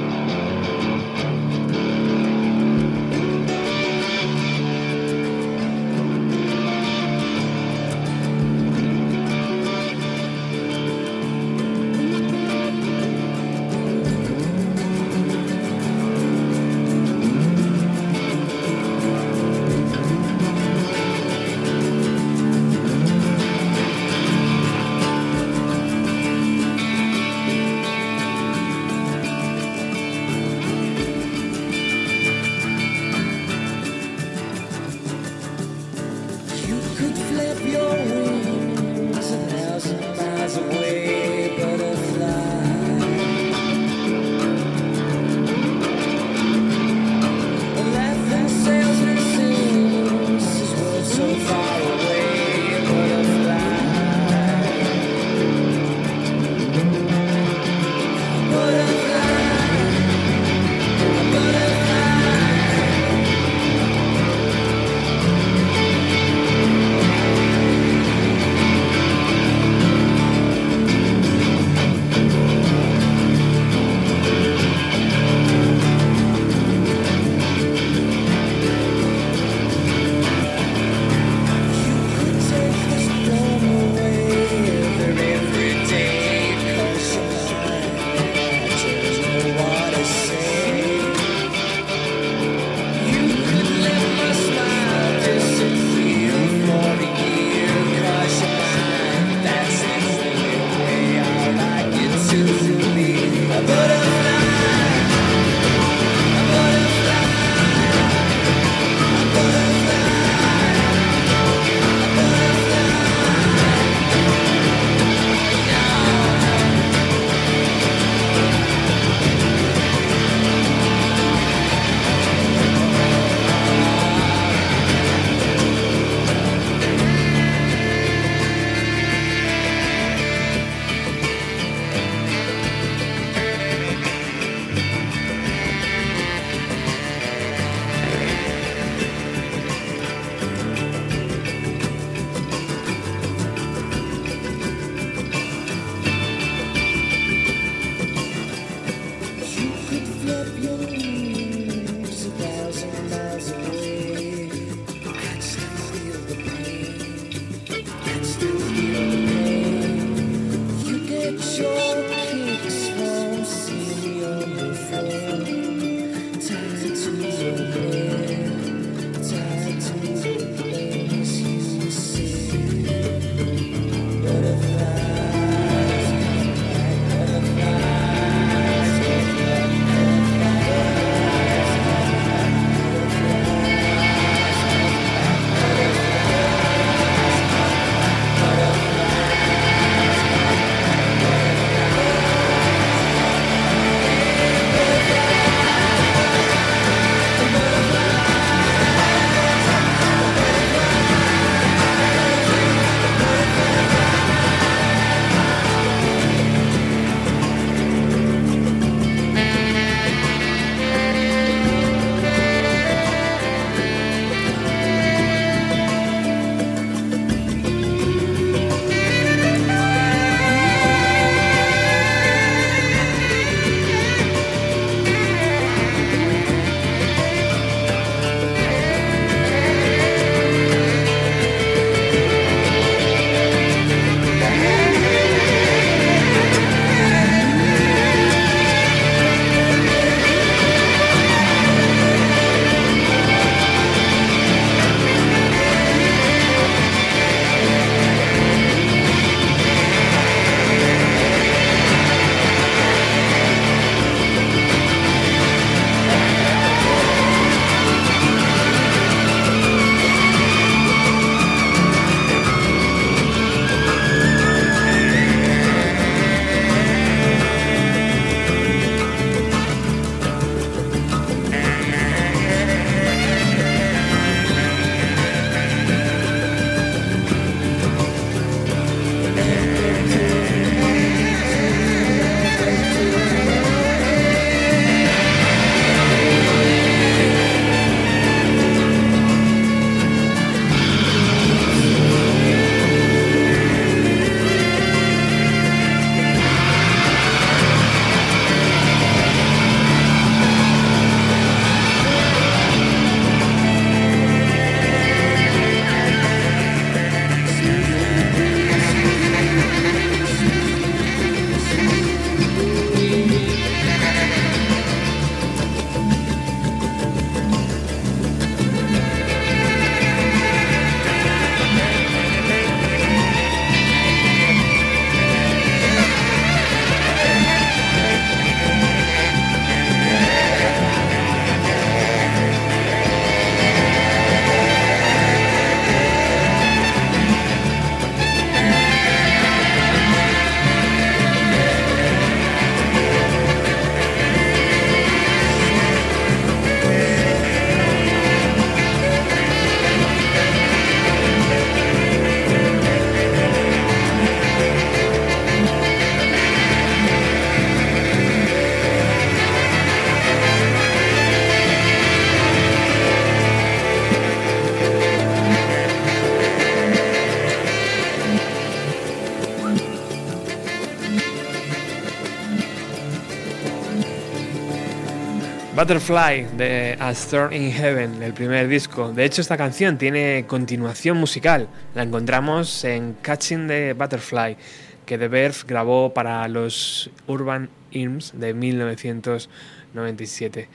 Butterfly 375.85 376.57
de 376.57 376.97
A 376.99 377.11
Storm 377.11 377.53
in 377.53 377.71
Heaven, 377.71 378.23
el 378.23 378.33
primer 378.33 378.69
disco. 378.69 379.13
De 379.13 379.27
hecho, 379.27 379.43
esta 379.43 379.59
canción 379.59 379.99
tiene 379.99 380.47
continuación 380.49 381.19
musical. 381.19 381.69
La 381.95 382.03
encontramos 382.03 382.85
en 382.85 383.19
Catching 383.21 383.69
the 383.69 383.93
Butterfly, 383.93 384.57
que 385.05 385.19
The 385.19 385.29
Verve 385.29 385.59
grabó 385.67 386.15
para 386.15 386.49
los 386.49 387.11
Urban 387.27 387.69
Hymns 387.91 388.33
de 388.35 388.55
1997. 388.55 390.69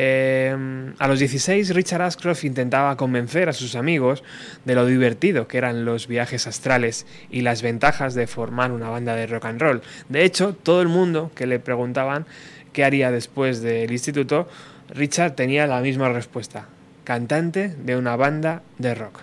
Eh, 0.00 0.54
a 0.96 1.08
los 1.08 1.18
16, 1.18 1.74
Richard 1.74 2.02
Ashcroft 2.02 2.44
intentaba 2.44 2.96
convencer 2.96 3.48
a 3.48 3.52
sus 3.52 3.74
amigos 3.74 4.22
de 4.64 4.76
lo 4.76 4.86
divertido 4.86 5.48
que 5.48 5.58
eran 5.58 5.84
los 5.84 6.06
viajes 6.06 6.46
astrales 6.46 7.04
y 7.30 7.40
las 7.40 7.62
ventajas 7.62 8.14
de 8.14 8.28
formar 8.28 8.70
una 8.70 8.90
banda 8.90 9.16
de 9.16 9.26
rock 9.26 9.46
and 9.46 9.60
roll. 9.60 9.82
De 10.08 10.22
hecho, 10.22 10.54
todo 10.54 10.82
el 10.82 10.88
mundo 10.88 11.32
que 11.34 11.48
le 11.48 11.58
preguntaban 11.58 12.26
qué 12.72 12.84
haría 12.84 13.10
después 13.10 13.60
del 13.60 13.90
instituto, 13.90 14.48
Richard 14.88 15.34
tenía 15.34 15.66
la 15.66 15.80
misma 15.80 16.10
respuesta, 16.10 16.68
cantante 17.02 17.74
de 17.76 17.96
una 17.96 18.14
banda 18.14 18.62
de 18.78 18.94
rock. 18.94 19.22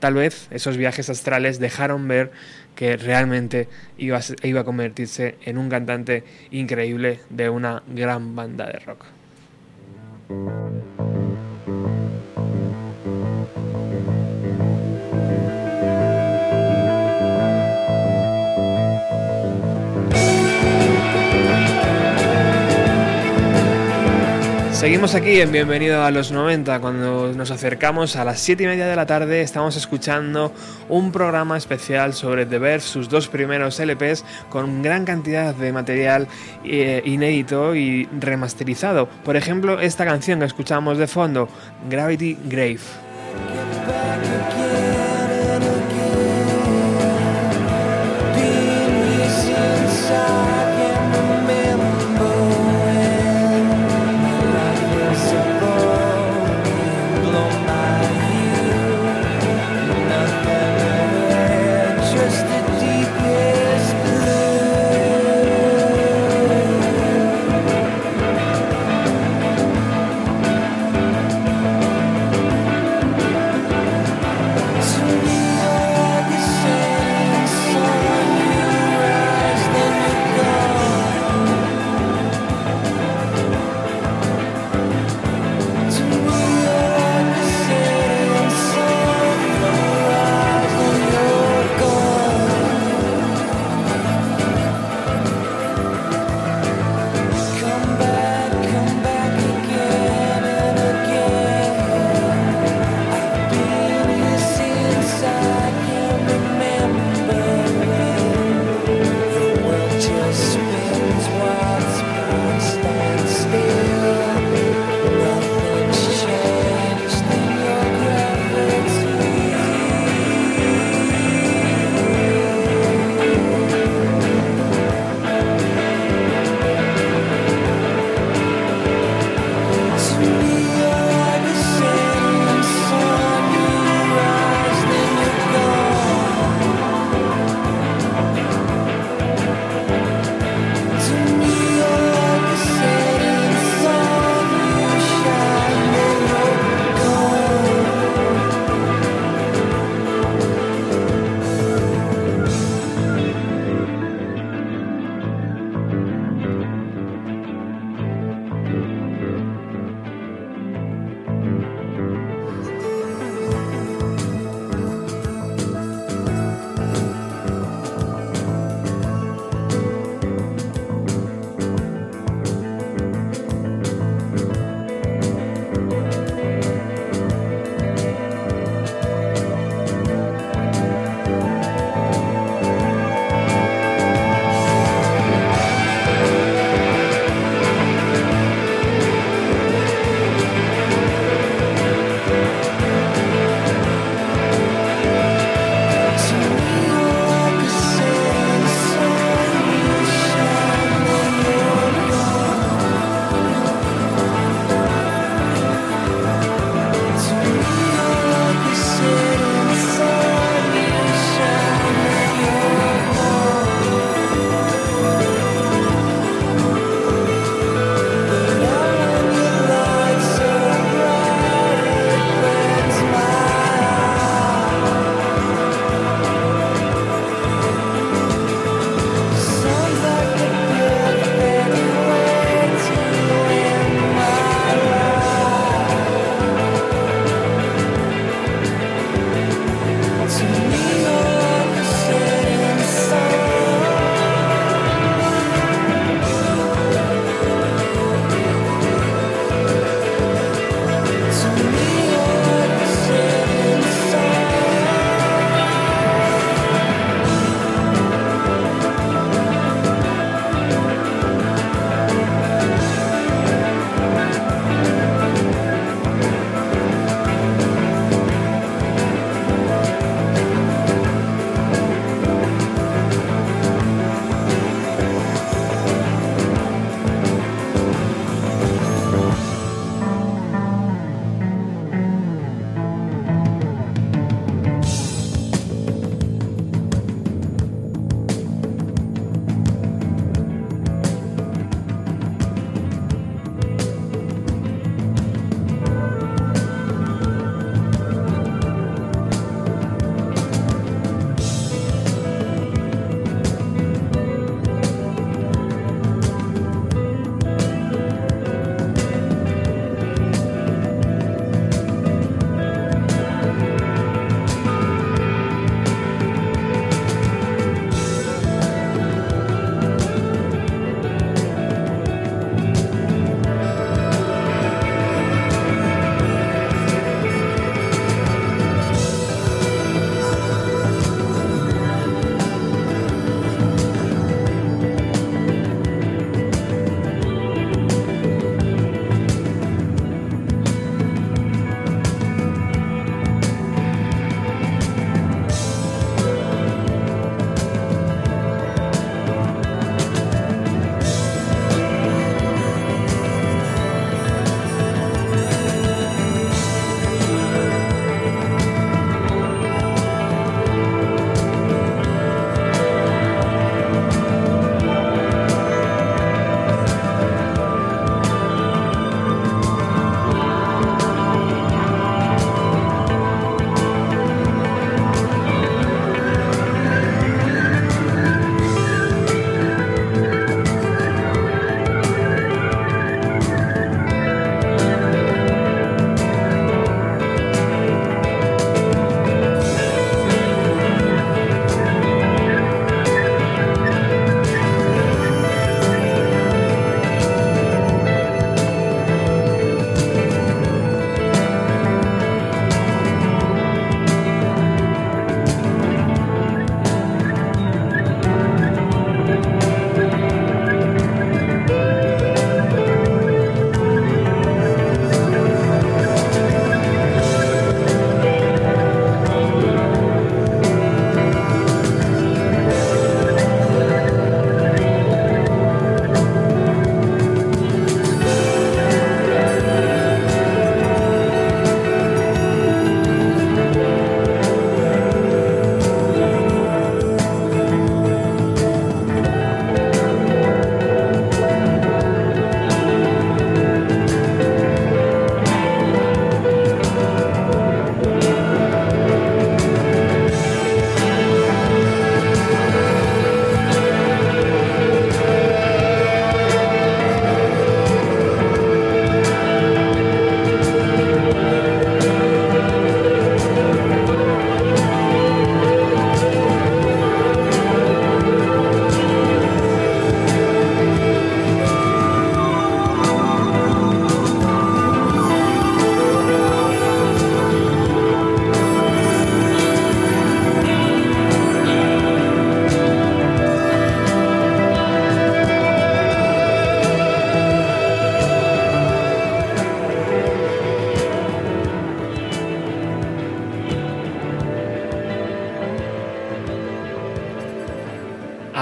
Tal 0.00 0.14
vez 0.14 0.48
esos 0.50 0.76
viajes 0.76 1.08
astrales 1.08 1.60
dejaron 1.60 2.08
ver 2.08 2.32
que 2.74 2.96
realmente 2.96 3.68
iba 3.96 4.18
a 4.18 4.64
convertirse 4.64 5.36
en 5.44 5.56
un 5.56 5.68
cantante 5.68 6.24
increíble 6.50 7.20
de 7.30 7.48
una 7.48 7.84
gran 7.86 8.34
banda 8.34 8.66
de 8.66 8.80
rock. 8.80 9.06
thank 10.28 10.38
you 10.98 11.35
Seguimos 24.86 25.16
aquí 25.16 25.40
en 25.40 25.50
Bienvenido 25.50 26.04
a 26.04 26.12
los 26.12 26.30
90. 26.30 26.78
Cuando 26.78 27.32
nos 27.32 27.50
acercamos 27.50 28.14
a 28.14 28.24
las 28.24 28.38
7 28.38 28.62
y 28.62 28.66
media 28.68 28.86
de 28.86 28.94
la 28.94 29.04
tarde, 29.04 29.40
estamos 29.40 29.74
escuchando 29.74 30.52
un 30.88 31.10
programa 31.10 31.56
especial 31.56 32.14
sobre 32.14 32.46
The 32.46 32.60
Verve, 32.60 32.80
sus 32.82 33.08
dos 33.08 33.26
primeros 33.26 33.80
LPs, 33.80 34.24
con 34.48 34.82
gran 34.82 35.04
cantidad 35.04 35.56
de 35.56 35.72
material 35.72 36.28
eh, 36.64 37.02
inédito 37.04 37.74
y 37.74 38.08
remasterizado. 38.20 39.08
Por 39.24 39.34
ejemplo, 39.34 39.80
esta 39.80 40.04
canción 40.04 40.38
que 40.38 40.44
escuchamos 40.44 40.98
de 40.98 41.08
fondo, 41.08 41.48
Gravity 41.90 42.38
Grave. 42.44 43.05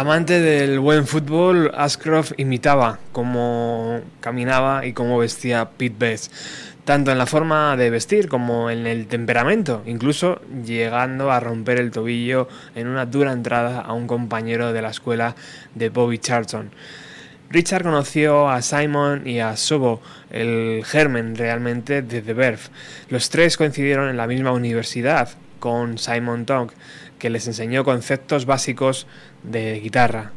Amante 0.04 0.38
del 0.38 0.80
buen 0.80 1.06
fútbol, 1.06 1.72
Ashcroft 1.74 2.32
imitaba 2.36 2.98
cómo 3.12 4.02
caminaba 4.20 4.84
y 4.84 4.92
cómo 4.92 5.16
vestía 5.16 5.70
Pete 5.78 5.96
Best, 5.98 6.30
tanto 6.84 7.10
en 7.10 7.16
la 7.16 7.24
forma 7.24 7.74
de 7.78 7.88
vestir 7.88 8.28
como 8.28 8.68
en 8.68 8.86
el 8.86 9.06
temperamento, 9.06 9.82
incluso 9.86 10.42
llegando 10.62 11.32
a 11.32 11.40
romper 11.40 11.80
el 11.80 11.90
tobillo 11.90 12.48
en 12.74 12.88
una 12.88 13.06
dura 13.06 13.32
entrada 13.32 13.80
a 13.80 13.94
un 13.94 14.06
compañero 14.06 14.74
de 14.74 14.82
la 14.82 14.90
escuela 14.90 15.36
de 15.74 15.88
Bobby 15.88 16.18
Charlton. 16.18 16.70
Richard 17.48 17.84
conoció 17.84 18.50
a 18.50 18.60
Simon 18.60 19.26
y 19.26 19.40
a 19.40 19.56
Sobo, 19.56 20.02
el 20.28 20.82
germen 20.84 21.34
realmente 21.34 22.02
de 22.02 22.20
The 22.20 22.34
Verve. 22.34 22.60
Los 23.08 23.30
tres 23.30 23.56
coincidieron 23.56 24.10
en 24.10 24.18
la 24.18 24.26
misma 24.26 24.52
universidad, 24.52 25.30
con 25.64 25.96
Simon 25.96 26.44
Tong, 26.44 26.70
que 27.18 27.30
les 27.30 27.46
enseñó 27.46 27.84
conceptos 27.84 28.46
básicos 28.46 29.06
de 29.42 29.80
guitarra. 29.80 30.32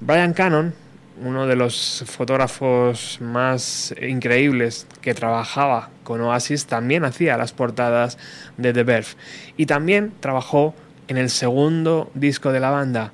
Brian 0.00 0.32
Cannon, 0.32 0.74
uno 1.22 1.46
de 1.46 1.56
los 1.56 2.04
fotógrafos 2.06 3.18
más 3.20 3.94
increíbles 4.00 4.86
que 5.00 5.14
trabajaba 5.14 5.90
con 6.04 6.20
Oasis, 6.20 6.66
también 6.66 7.04
hacía 7.04 7.36
las 7.36 7.52
portadas 7.52 8.18
de 8.56 8.72
The 8.72 8.82
Verve 8.82 9.08
y 9.56 9.66
también 9.66 10.12
trabajó 10.20 10.74
en 11.08 11.18
el 11.18 11.30
segundo 11.30 12.10
disco 12.14 12.52
de 12.52 12.60
la 12.60 12.70
banda, 12.70 13.12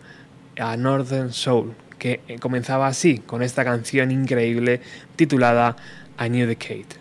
A 0.59 0.77
Northern 0.77 1.33
Soul, 1.33 1.75
que 1.99 2.21
comenzaba 2.41 2.87
así, 2.87 3.19
con 3.19 3.43
esta 3.43 3.65
canción 3.65 4.11
increíble 4.11 4.81
titulada 5.17 5.77
A 6.17 6.29
New 6.29 6.47
Decade. 6.47 6.87
abril 6.87 6.98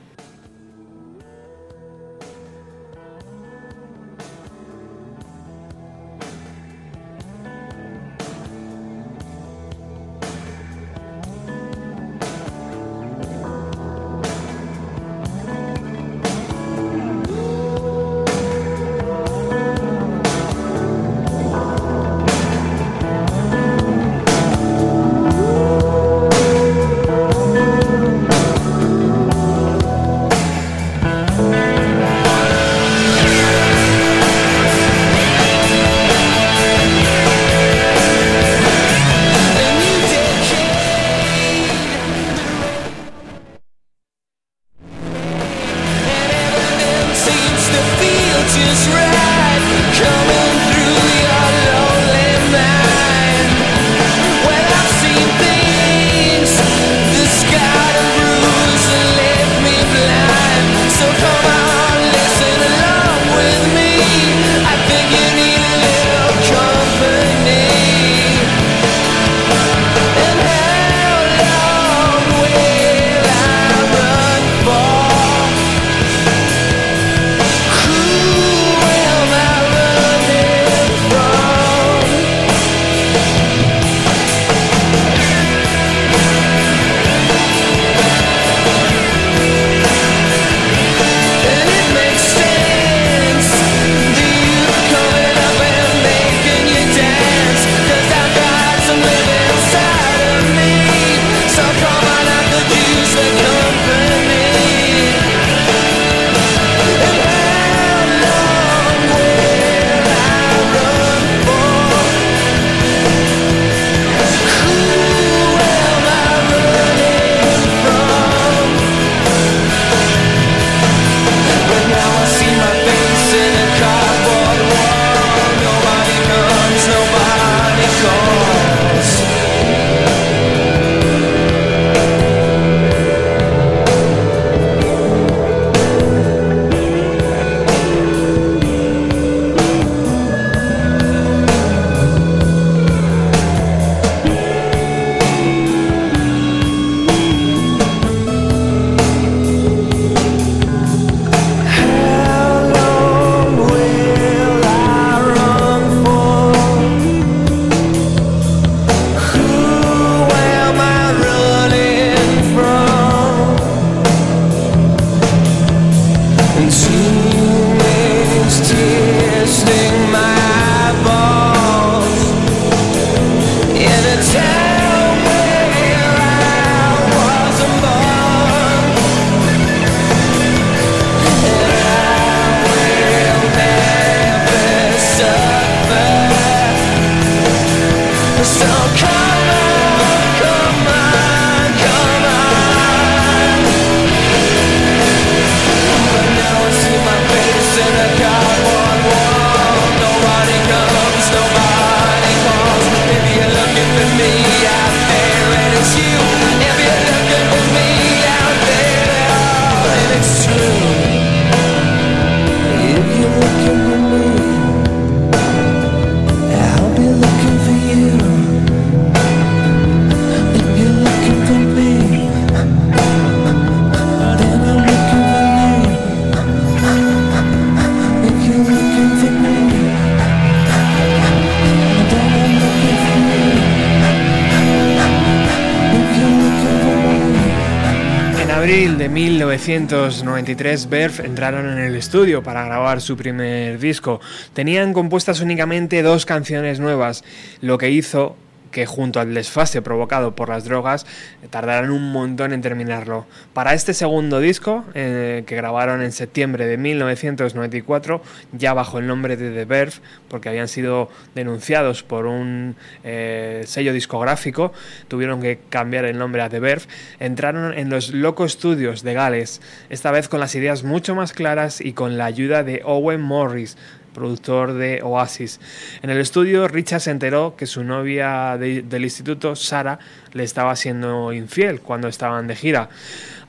1993, 239.77 240.89
Verve 240.89 241.25
entraron 241.27 241.69
en 241.69 241.77
el 241.77 241.95
estudio 241.95 242.41
para 242.41 242.65
grabar 242.65 242.99
su 242.99 243.15
primer 243.15 243.77
disco. 243.77 244.19
Tenían 244.53 244.91
compuestas 244.91 245.39
únicamente 245.39 246.01
dos 246.01 246.25
canciones 246.25 246.79
nuevas, 246.79 247.23
lo 247.61 247.77
que 247.77 247.91
hizo 247.91 248.35
que 248.71 248.87
junto 248.87 249.19
al 249.19 249.35
desfase 249.35 249.83
provocado 249.83 250.35
por 250.35 250.49
las 250.49 250.65
drogas 250.65 251.05
tardarán 251.49 251.91
un 251.91 252.11
montón 252.11 252.53
en 252.53 252.61
terminarlo. 252.61 253.25
Para 253.53 253.73
este 253.73 253.93
segundo 253.93 254.39
disco, 254.39 254.85
eh, 254.93 255.43
que 255.45 255.55
grabaron 255.55 256.01
en 256.01 256.11
septiembre 256.11 256.65
de 256.65 256.77
1994, 256.77 258.21
ya 258.51 258.73
bajo 258.73 258.99
el 258.99 259.07
nombre 259.07 259.37
de 259.37 259.51
The 259.51 259.65
Verve, 259.65 259.93
porque 260.29 260.49
habían 260.49 260.67
sido 260.67 261.09
denunciados 261.35 262.03
por 262.03 262.25
un 262.25 262.75
eh, 263.03 263.63
sello 263.65 263.93
discográfico, 263.93 264.73
tuvieron 265.07 265.41
que 265.41 265.59
cambiar 265.69 266.05
el 266.05 266.17
nombre 266.17 266.41
a 266.41 266.49
The 266.49 266.59
Verve, 266.59 266.85
entraron 267.19 267.77
en 267.77 267.89
los 267.89 268.13
Loco 268.13 268.47
Studios 268.47 269.03
de 269.03 269.13
Gales, 269.13 269.61
esta 269.89 270.11
vez 270.11 270.27
con 270.29 270.39
las 270.39 270.55
ideas 270.55 270.83
mucho 270.83 271.15
más 271.15 271.33
claras 271.33 271.81
y 271.81 271.93
con 271.93 272.17
la 272.17 272.25
ayuda 272.25 272.63
de 272.63 272.81
Owen 272.83 273.21
Morris, 273.21 273.77
productor 274.17 274.73
de 274.73 275.01
Oasis. 275.03 275.59
En 276.01 276.09
el 276.09 276.17
estudio, 276.17 276.67
Richard 276.67 277.01
se 277.01 277.11
enteró 277.11 277.55
que 277.55 277.67
su 277.67 277.83
novia 277.83 278.57
de- 278.57 278.81
del 278.81 279.03
instituto, 279.03 279.55
Sara, 279.55 279.99
le 280.33 280.43
estaba 280.43 280.75
siendo 280.75 281.31
infiel 281.31 281.81
cuando 281.81 282.07
estaban 282.07 282.47
de 282.47 282.55
gira. 282.55 282.89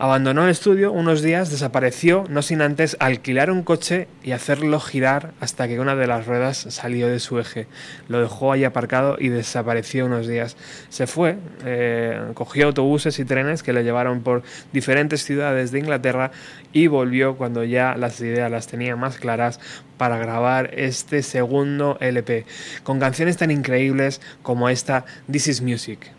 Abandonó 0.01 0.45
el 0.45 0.51
estudio 0.51 0.93
unos 0.93 1.23
días, 1.23 1.51
desapareció, 1.51 2.25
no 2.29 2.41
sin 2.43 2.63
antes 2.63 2.97
alquilar 3.01 3.51
un 3.51 3.65
coche 3.65 4.07
y 4.23 4.31
hacerlo 4.31 4.79
girar 4.79 5.33
hasta 5.41 5.67
que 5.67 5.81
una 5.81 5.97
de 5.97 6.07
las 6.07 6.25
ruedas 6.25 6.69
salió 6.71 7.09
de 7.09 7.19
su 7.19 7.41
eje. 7.41 7.67
Lo 8.07 8.21
dejó 8.21 8.53
ahí 8.53 8.63
aparcado 8.63 9.17
y 9.19 9.29
desapareció 9.29 10.07
unos 10.07 10.29
días. 10.29 10.57
Se 10.89 11.09
fue, 11.09 11.39
eh, 11.65 12.31
cogió 12.35 12.67
autobuses 12.67 13.19
y 13.19 13.25
trenes 13.25 13.65
que 13.65 13.73
le 13.73 13.83
llevaron 13.83 14.23
por 14.23 14.45
diferentes 14.73 15.25
ciudades 15.25 15.73
de 15.73 15.81
Inglaterra 15.81 16.31
y 16.73 16.87
volvió 16.87 17.37
cuando 17.37 17.65
ya 17.65 17.97
las 17.97 18.21
ideas 18.21 18.53
las 18.53 18.69
tenía 18.69 18.95
más 18.95 19.17
claras 19.17 19.59
para 19.97 20.17
grabar 20.17 20.71
este 20.75 21.25
segundo 21.25 21.99
LP, 22.01 22.47
con 22.85 23.01
canciones 23.01 23.37
tan 23.37 23.51
increíbles 23.51 24.21
como 24.43 24.69
esta 24.69 25.05
This 25.29 25.49
is 25.49 25.61
Music. 25.61 26.18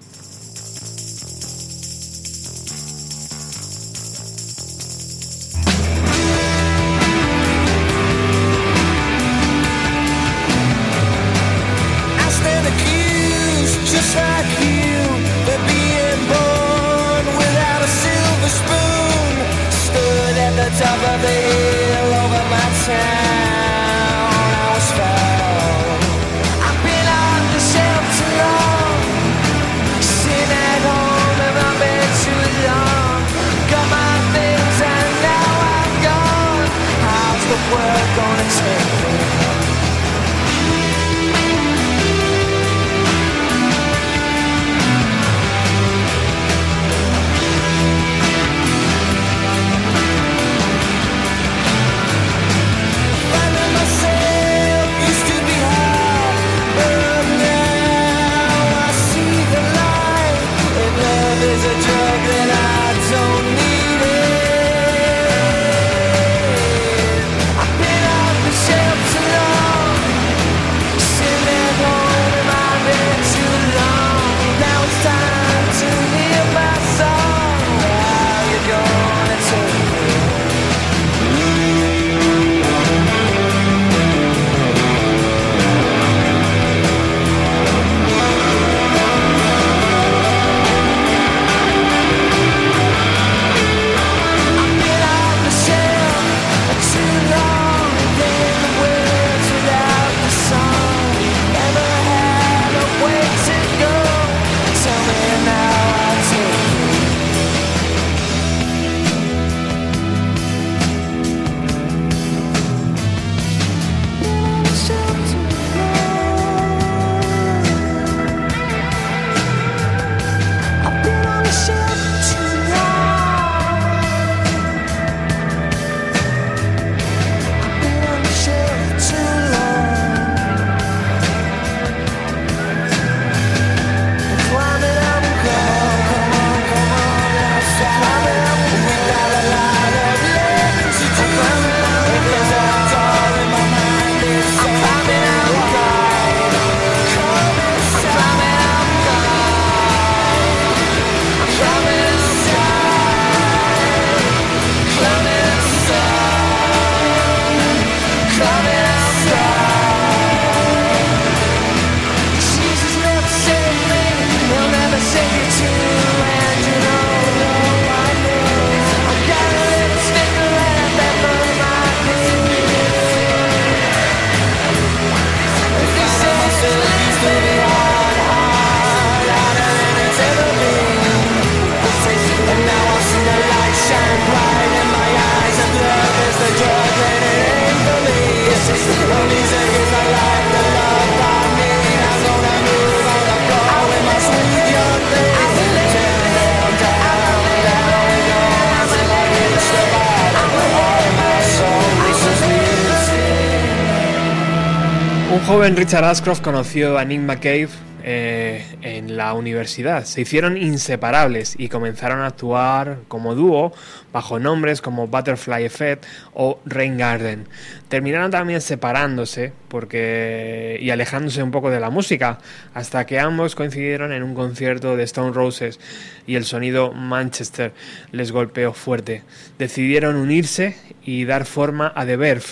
Richard 205.75 206.03
Ashcroft 206.03 206.41
conoció 206.41 206.97
a 206.97 207.05
Nick 207.05 207.21
McCabe 207.21 207.69
eh, 208.03 208.65
en 208.81 209.17
la 209.17 209.33
universidad. 209.33 210.05
Se 210.05 210.21
hicieron 210.21 210.57
inseparables 210.57 211.55
y 211.57 211.69
comenzaron 211.69 212.21
a 212.21 212.27
actuar 212.27 212.99
como 213.07 213.35
dúo 213.35 213.71
bajo 214.11 214.39
nombres 214.39 214.81
como 214.81 215.07
Butterfly 215.07 215.65
Effect 215.65 216.05
o 216.33 216.59
Rain 216.65 216.97
Garden. 216.97 217.47
Terminaron 217.87 218.31
también 218.31 218.61
separándose 218.61 219.53
porque 219.67 220.79
y 220.81 220.89
alejándose 220.89 221.43
un 221.43 221.51
poco 221.51 221.69
de 221.69 221.79
la 221.79 221.89
música 221.89 222.39
hasta 222.73 223.05
que 223.05 223.19
ambos 223.19 223.55
coincidieron 223.55 224.11
en 224.11 224.23
un 224.23 224.33
concierto 224.33 224.95
de 224.95 225.03
Stone 225.03 225.33
Roses 225.33 225.79
y 226.25 226.35
el 226.35 226.45
sonido 226.45 226.93
Manchester 226.93 227.73
les 228.11 228.31
golpeó 228.31 228.73
fuerte. 228.73 229.23
Decidieron 229.57 230.15
unirse 230.15 230.77
y 231.03 231.25
dar 231.25 231.45
forma 231.45 231.91
a 231.95 232.05
The 232.05 232.17
Verve 232.17 232.45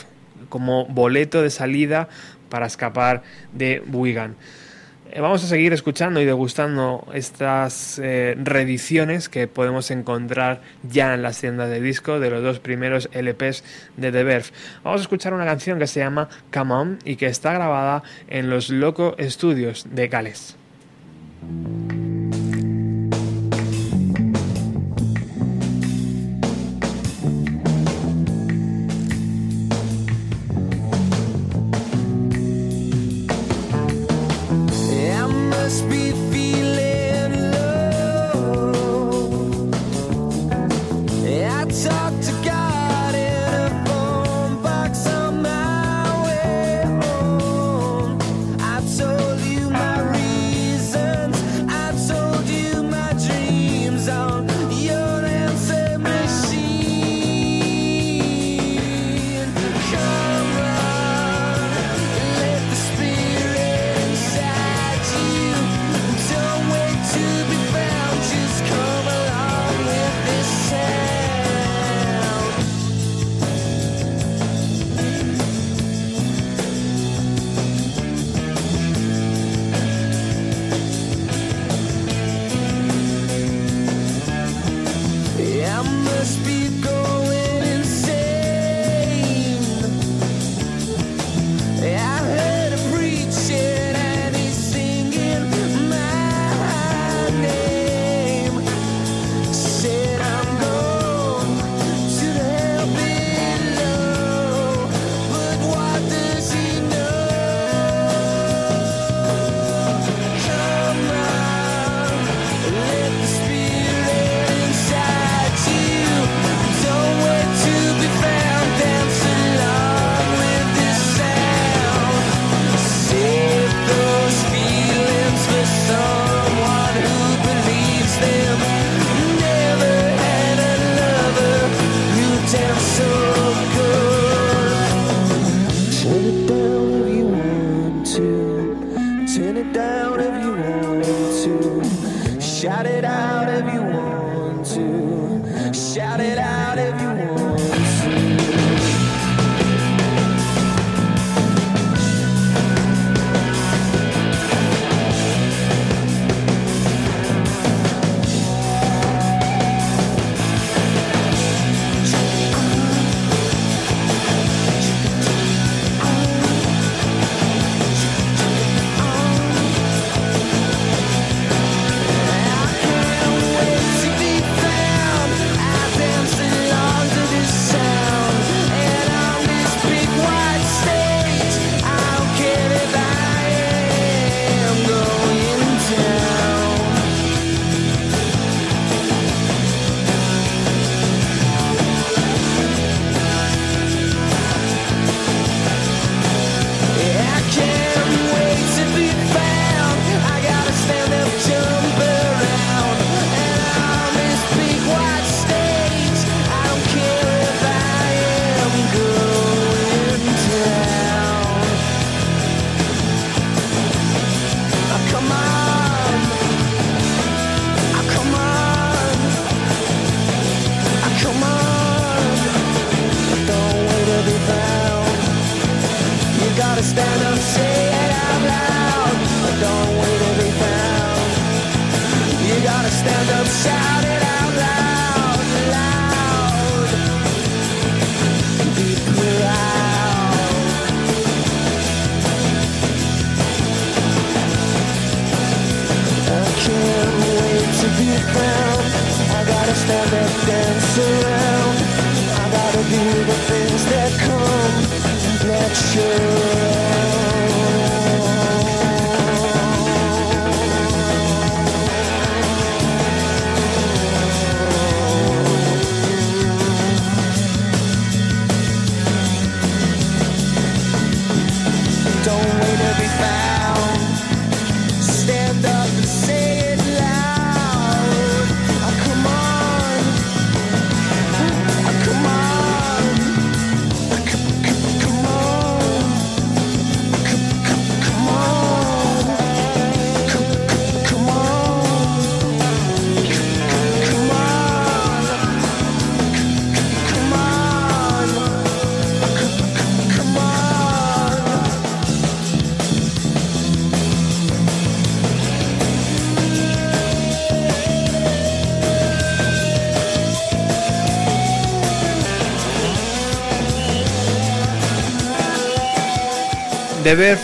como 0.49 0.85
boleto 0.85 1.41
de 1.41 1.49
salida 1.49 2.09
para 2.49 2.67
escapar 2.67 3.23
de 3.53 3.83
Wigan. 3.91 4.35
Eh, 5.11 5.21
vamos 5.21 5.43
a 5.43 5.47
seguir 5.47 5.71
escuchando 5.71 6.19
y 6.19 6.25
degustando 6.25 7.07
estas 7.13 7.99
eh, 8.03 8.35
reediciones 8.37 9.29
que 9.29 9.47
podemos 9.47 9.89
encontrar 9.89 10.61
ya 10.83 11.13
en 11.13 11.21
las 11.21 11.39
tiendas 11.39 11.69
de 11.69 11.79
disco 11.79 12.19
de 12.19 12.29
los 12.29 12.43
dos 12.43 12.59
primeros 12.59 13.09
LPs 13.13 13.63
de 13.95 14.11
The 14.11 14.23
Verve. 14.23 14.47
Vamos 14.83 15.01
a 15.01 15.03
escuchar 15.03 15.33
una 15.33 15.45
canción 15.45 15.79
que 15.79 15.87
se 15.87 16.01
llama 16.01 16.27
Come 16.53 16.73
On 16.73 16.99
y 17.05 17.15
que 17.15 17.27
está 17.27 17.53
grabada 17.53 18.03
en 18.27 18.49
los 18.49 18.69
Loco 18.69 19.15
Studios 19.19 19.87
de 19.89 20.07
Gales. 20.09 20.57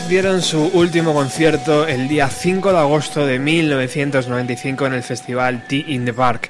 Dieron 0.09 0.41
su 0.41 0.61
último 0.73 1.13
concierto 1.13 1.87
el 1.87 2.09
día 2.09 2.27
5 2.27 2.73
de 2.73 2.77
agosto 2.79 3.25
de 3.25 3.39
1995 3.39 4.87
en 4.87 4.93
el 4.93 5.03
festival 5.03 5.65
Tea 5.69 5.85
in 5.87 6.03
the 6.03 6.11
Park. 6.11 6.49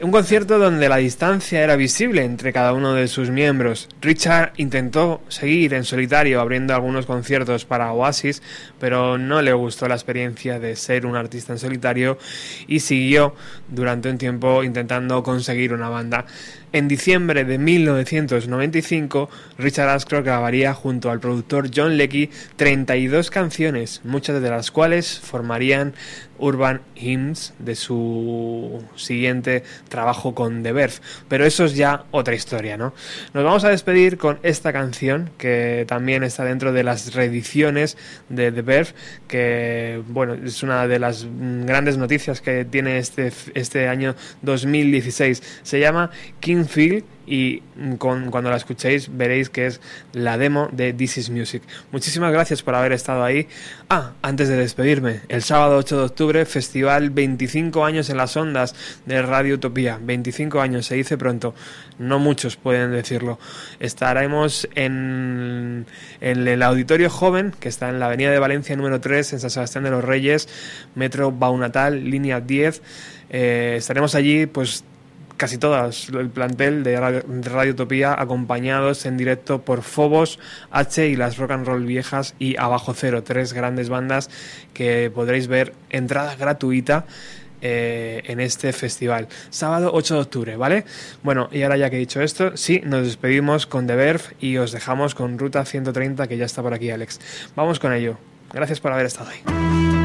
Un 0.00 0.10
concierto 0.10 0.58
donde 0.58 0.88
la 0.88 0.96
distancia 0.96 1.62
era 1.62 1.76
visible 1.76 2.24
entre 2.24 2.52
cada 2.52 2.72
uno 2.72 2.92
de 2.92 3.06
sus 3.06 3.30
miembros. 3.30 3.88
Richard 4.00 4.52
intentó 4.56 5.22
seguir 5.28 5.74
en 5.74 5.84
solitario 5.84 6.40
abriendo 6.40 6.74
algunos 6.74 7.06
conciertos 7.06 7.64
para 7.64 7.92
Oasis, 7.92 8.42
pero 8.80 9.16
no 9.16 9.40
le 9.40 9.52
gustó 9.52 9.86
la 9.86 9.94
experiencia 9.94 10.58
de 10.58 10.74
ser 10.74 11.06
un 11.06 11.14
artista 11.14 11.52
en 11.52 11.60
solitario 11.60 12.18
y 12.66 12.80
siguió 12.80 13.34
durante 13.68 14.10
un 14.10 14.18
tiempo 14.18 14.62
intentando 14.62 15.22
conseguir 15.22 15.72
una 15.72 15.88
banda. 15.88 16.26
En 16.72 16.88
diciembre 16.88 17.44
de 17.44 17.56
1995, 17.56 19.30
Richard 19.58 19.90
Ashcroft 19.90 20.24
grabaría 20.24 20.74
junto 20.74 21.08
al 21.08 21.20
productor 21.20 21.70
John 21.72 21.96
Leckie 21.96 22.30
32 22.56 23.30
canciones, 23.30 24.00
muchas 24.02 24.42
de 24.42 24.50
las 24.50 24.72
cuales 24.72 25.20
formarían 25.20 25.94
Urban 26.38 26.80
Hymns 26.96 27.54
de 27.58 27.76
su 27.76 28.82
siguiente 28.96 29.62
trabajo 29.88 30.34
con 30.34 30.62
The 30.62 30.72
Verve. 30.72 30.94
Pero 31.28 31.44
eso 31.44 31.64
es 31.64 31.76
ya 31.76 32.04
otra 32.10 32.34
historia, 32.34 32.76
¿no? 32.76 32.92
Nos 33.32 33.44
vamos 33.44 33.64
a 33.64 33.68
despedir 33.68 34.18
con 34.18 34.38
esta 34.42 34.72
canción 34.72 35.30
que 35.38 35.84
también 35.86 36.24
está 36.24 36.44
dentro 36.44 36.72
de 36.72 36.82
las 36.82 37.14
reediciones 37.14 37.96
de 38.28 38.50
The 38.50 38.62
Verve, 38.62 38.90
que 39.28 40.02
bueno, 40.08 40.34
es 40.34 40.62
una 40.62 40.86
de 40.86 40.98
las 40.98 41.24
mm, 41.24 41.66
grandes 41.66 41.96
noticias 41.98 42.40
que 42.40 42.53
tiene 42.64 42.98
este, 42.98 43.32
este 43.54 43.88
año 43.88 44.14
2016. 44.42 45.42
Se 45.62 45.80
llama 45.80 46.10
King 46.40 46.64
Phil 46.66 47.04
y 47.26 47.62
con- 47.98 48.30
cuando 48.30 48.50
la 48.50 48.56
escuchéis 48.56 49.16
veréis 49.16 49.50
que 49.50 49.66
es 49.66 49.80
la 50.12 50.36
demo 50.38 50.68
de 50.72 50.92
This 50.92 51.18
Is 51.18 51.30
Music. 51.30 51.62
Muchísimas 51.92 52.32
gracias 52.32 52.62
por 52.62 52.74
haber 52.74 52.92
estado 52.92 53.24
ahí. 53.24 53.48
Ah, 53.88 54.12
antes 54.22 54.48
de 54.48 54.56
despedirme, 54.56 55.20
el 55.28 55.42
sábado 55.42 55.76
8 55.76 55.96
de 55.98 56.04
octubre, 56.04 56.44
festival 56.46 57.10
25 57.10 57.84
años 57.84 58.10
en 58.10 58.16
las 58.16 58.36
ondas 58.36 58.74
de 59.06 59.22
Radio 59.22 59.54
Utopía. 59.56 59.98
25 60.02 60.60
años, 60.60 60.86
se 60.86 60.94
dice 60.96 61.16
pronto. 61.18 61.54
No 61.98 62.18
muchos 62.18 62.56
pueden 62.56 62.90
decirlo. 62.92 63.38
Estaremos 63.80 64.68
en, 64.74 65.86
en 66.20 66.48
el 66.48 66.62
Auditorio 66.62 67.10
Joven, 67.10 67.52
que 67.60 67.68
está 67.68 67.88
en 67.88 68.00
la 68.00 68.06
Avenida 68.06 68.30
de 68.30 68.38
Valencia 68.38 68.74
número 68.76 69.00
3, 69.00 69.34
en 69.34 69.40
San 69.40 69.50
Sebastián 69.50 69.84
de 69.84 69.90
los 69.90 70.02
Reyes, 70.04 70.48
Metro 70.94 71.30
Baunatal, 71.30 72.02
línea 72.10 72.40
10. 72.40 72.82
Eh, 73.30 73.74
estaremos 73.78 74.14
allí, 74.14 74.46
pues 74.46 74.84
casi 75.44 75.58
todas 75.58 76.08
el 76.08 76.30
plantel 76.30 76.82
de 76.82 76.98
Radio, 76.98 77.22
de 77.26 77.50
Radio 77.50 78.12
acompañados 78.16 79.04
en 79.04 79.18
directo 79.18 79.60
por 79.60 79.82
Fobos, 79.82 80.38
H 80.70 81.06
y 81.06 81.16
las 81.16 81.36
Rock 81.36 81.50
and 81.50 81.66
Roll 81.66 81.84
Viejas 81.84 82.34
y 82.38 82.56
Abajo 82.56 82.94
Cero, 82.94 83.24
tres 83.24 83.52
grandes 83.52 83.90
bandas 83.90 84.30
que 84.72 85.12
podréis 85.14 85.46
ver 85.46 85.74
entrada 85.90 86.34
gratuita 86.34 87.04
eh, 87.60 88.22
en 88.24 88.40
este 88.40 88.72
festival. 88.72 89.28
Sábado 89.50 89.90
8 89.92 90.14
de 90.14 90.20
octubre, 90.22 90.56
¿vale? 90.56 90.86
Bueno, 91.22 91.50
y 91.52 91.60
ahora 91.60 91.76
ya 91.76 91.90
que 91.90 91.96
he 91.96 91.98
dicho 91.98 92.22
esto, 92.22 92.56
sí, 92.56 92.80
nos 92.82 93.04
despedimos 93.04 93.66
con 93.66 93.86
The 93.86 93.96
Verve 93.96 94.24
y 94.40 94.56
os 94.56 94.72
dejamos 94.72 95.14
con 95.14 95.38
Ruta 95.38 95.66
130 95.66 96.26
que 96.26 96.38
ya 96.38 96.46
está 96.46 96.62
por 96.62 96.72
aquí 96.72 96.88
Alex. 96.88 97.20
Vamos 97.54 97.78
con 97.78 97.92
ello. 97.92 98.16
Gracias 98.50 98.80
por 98.80 98.92
haber 98.92 99.04
estado 99.04 99.28
ahí. 99.28 100.03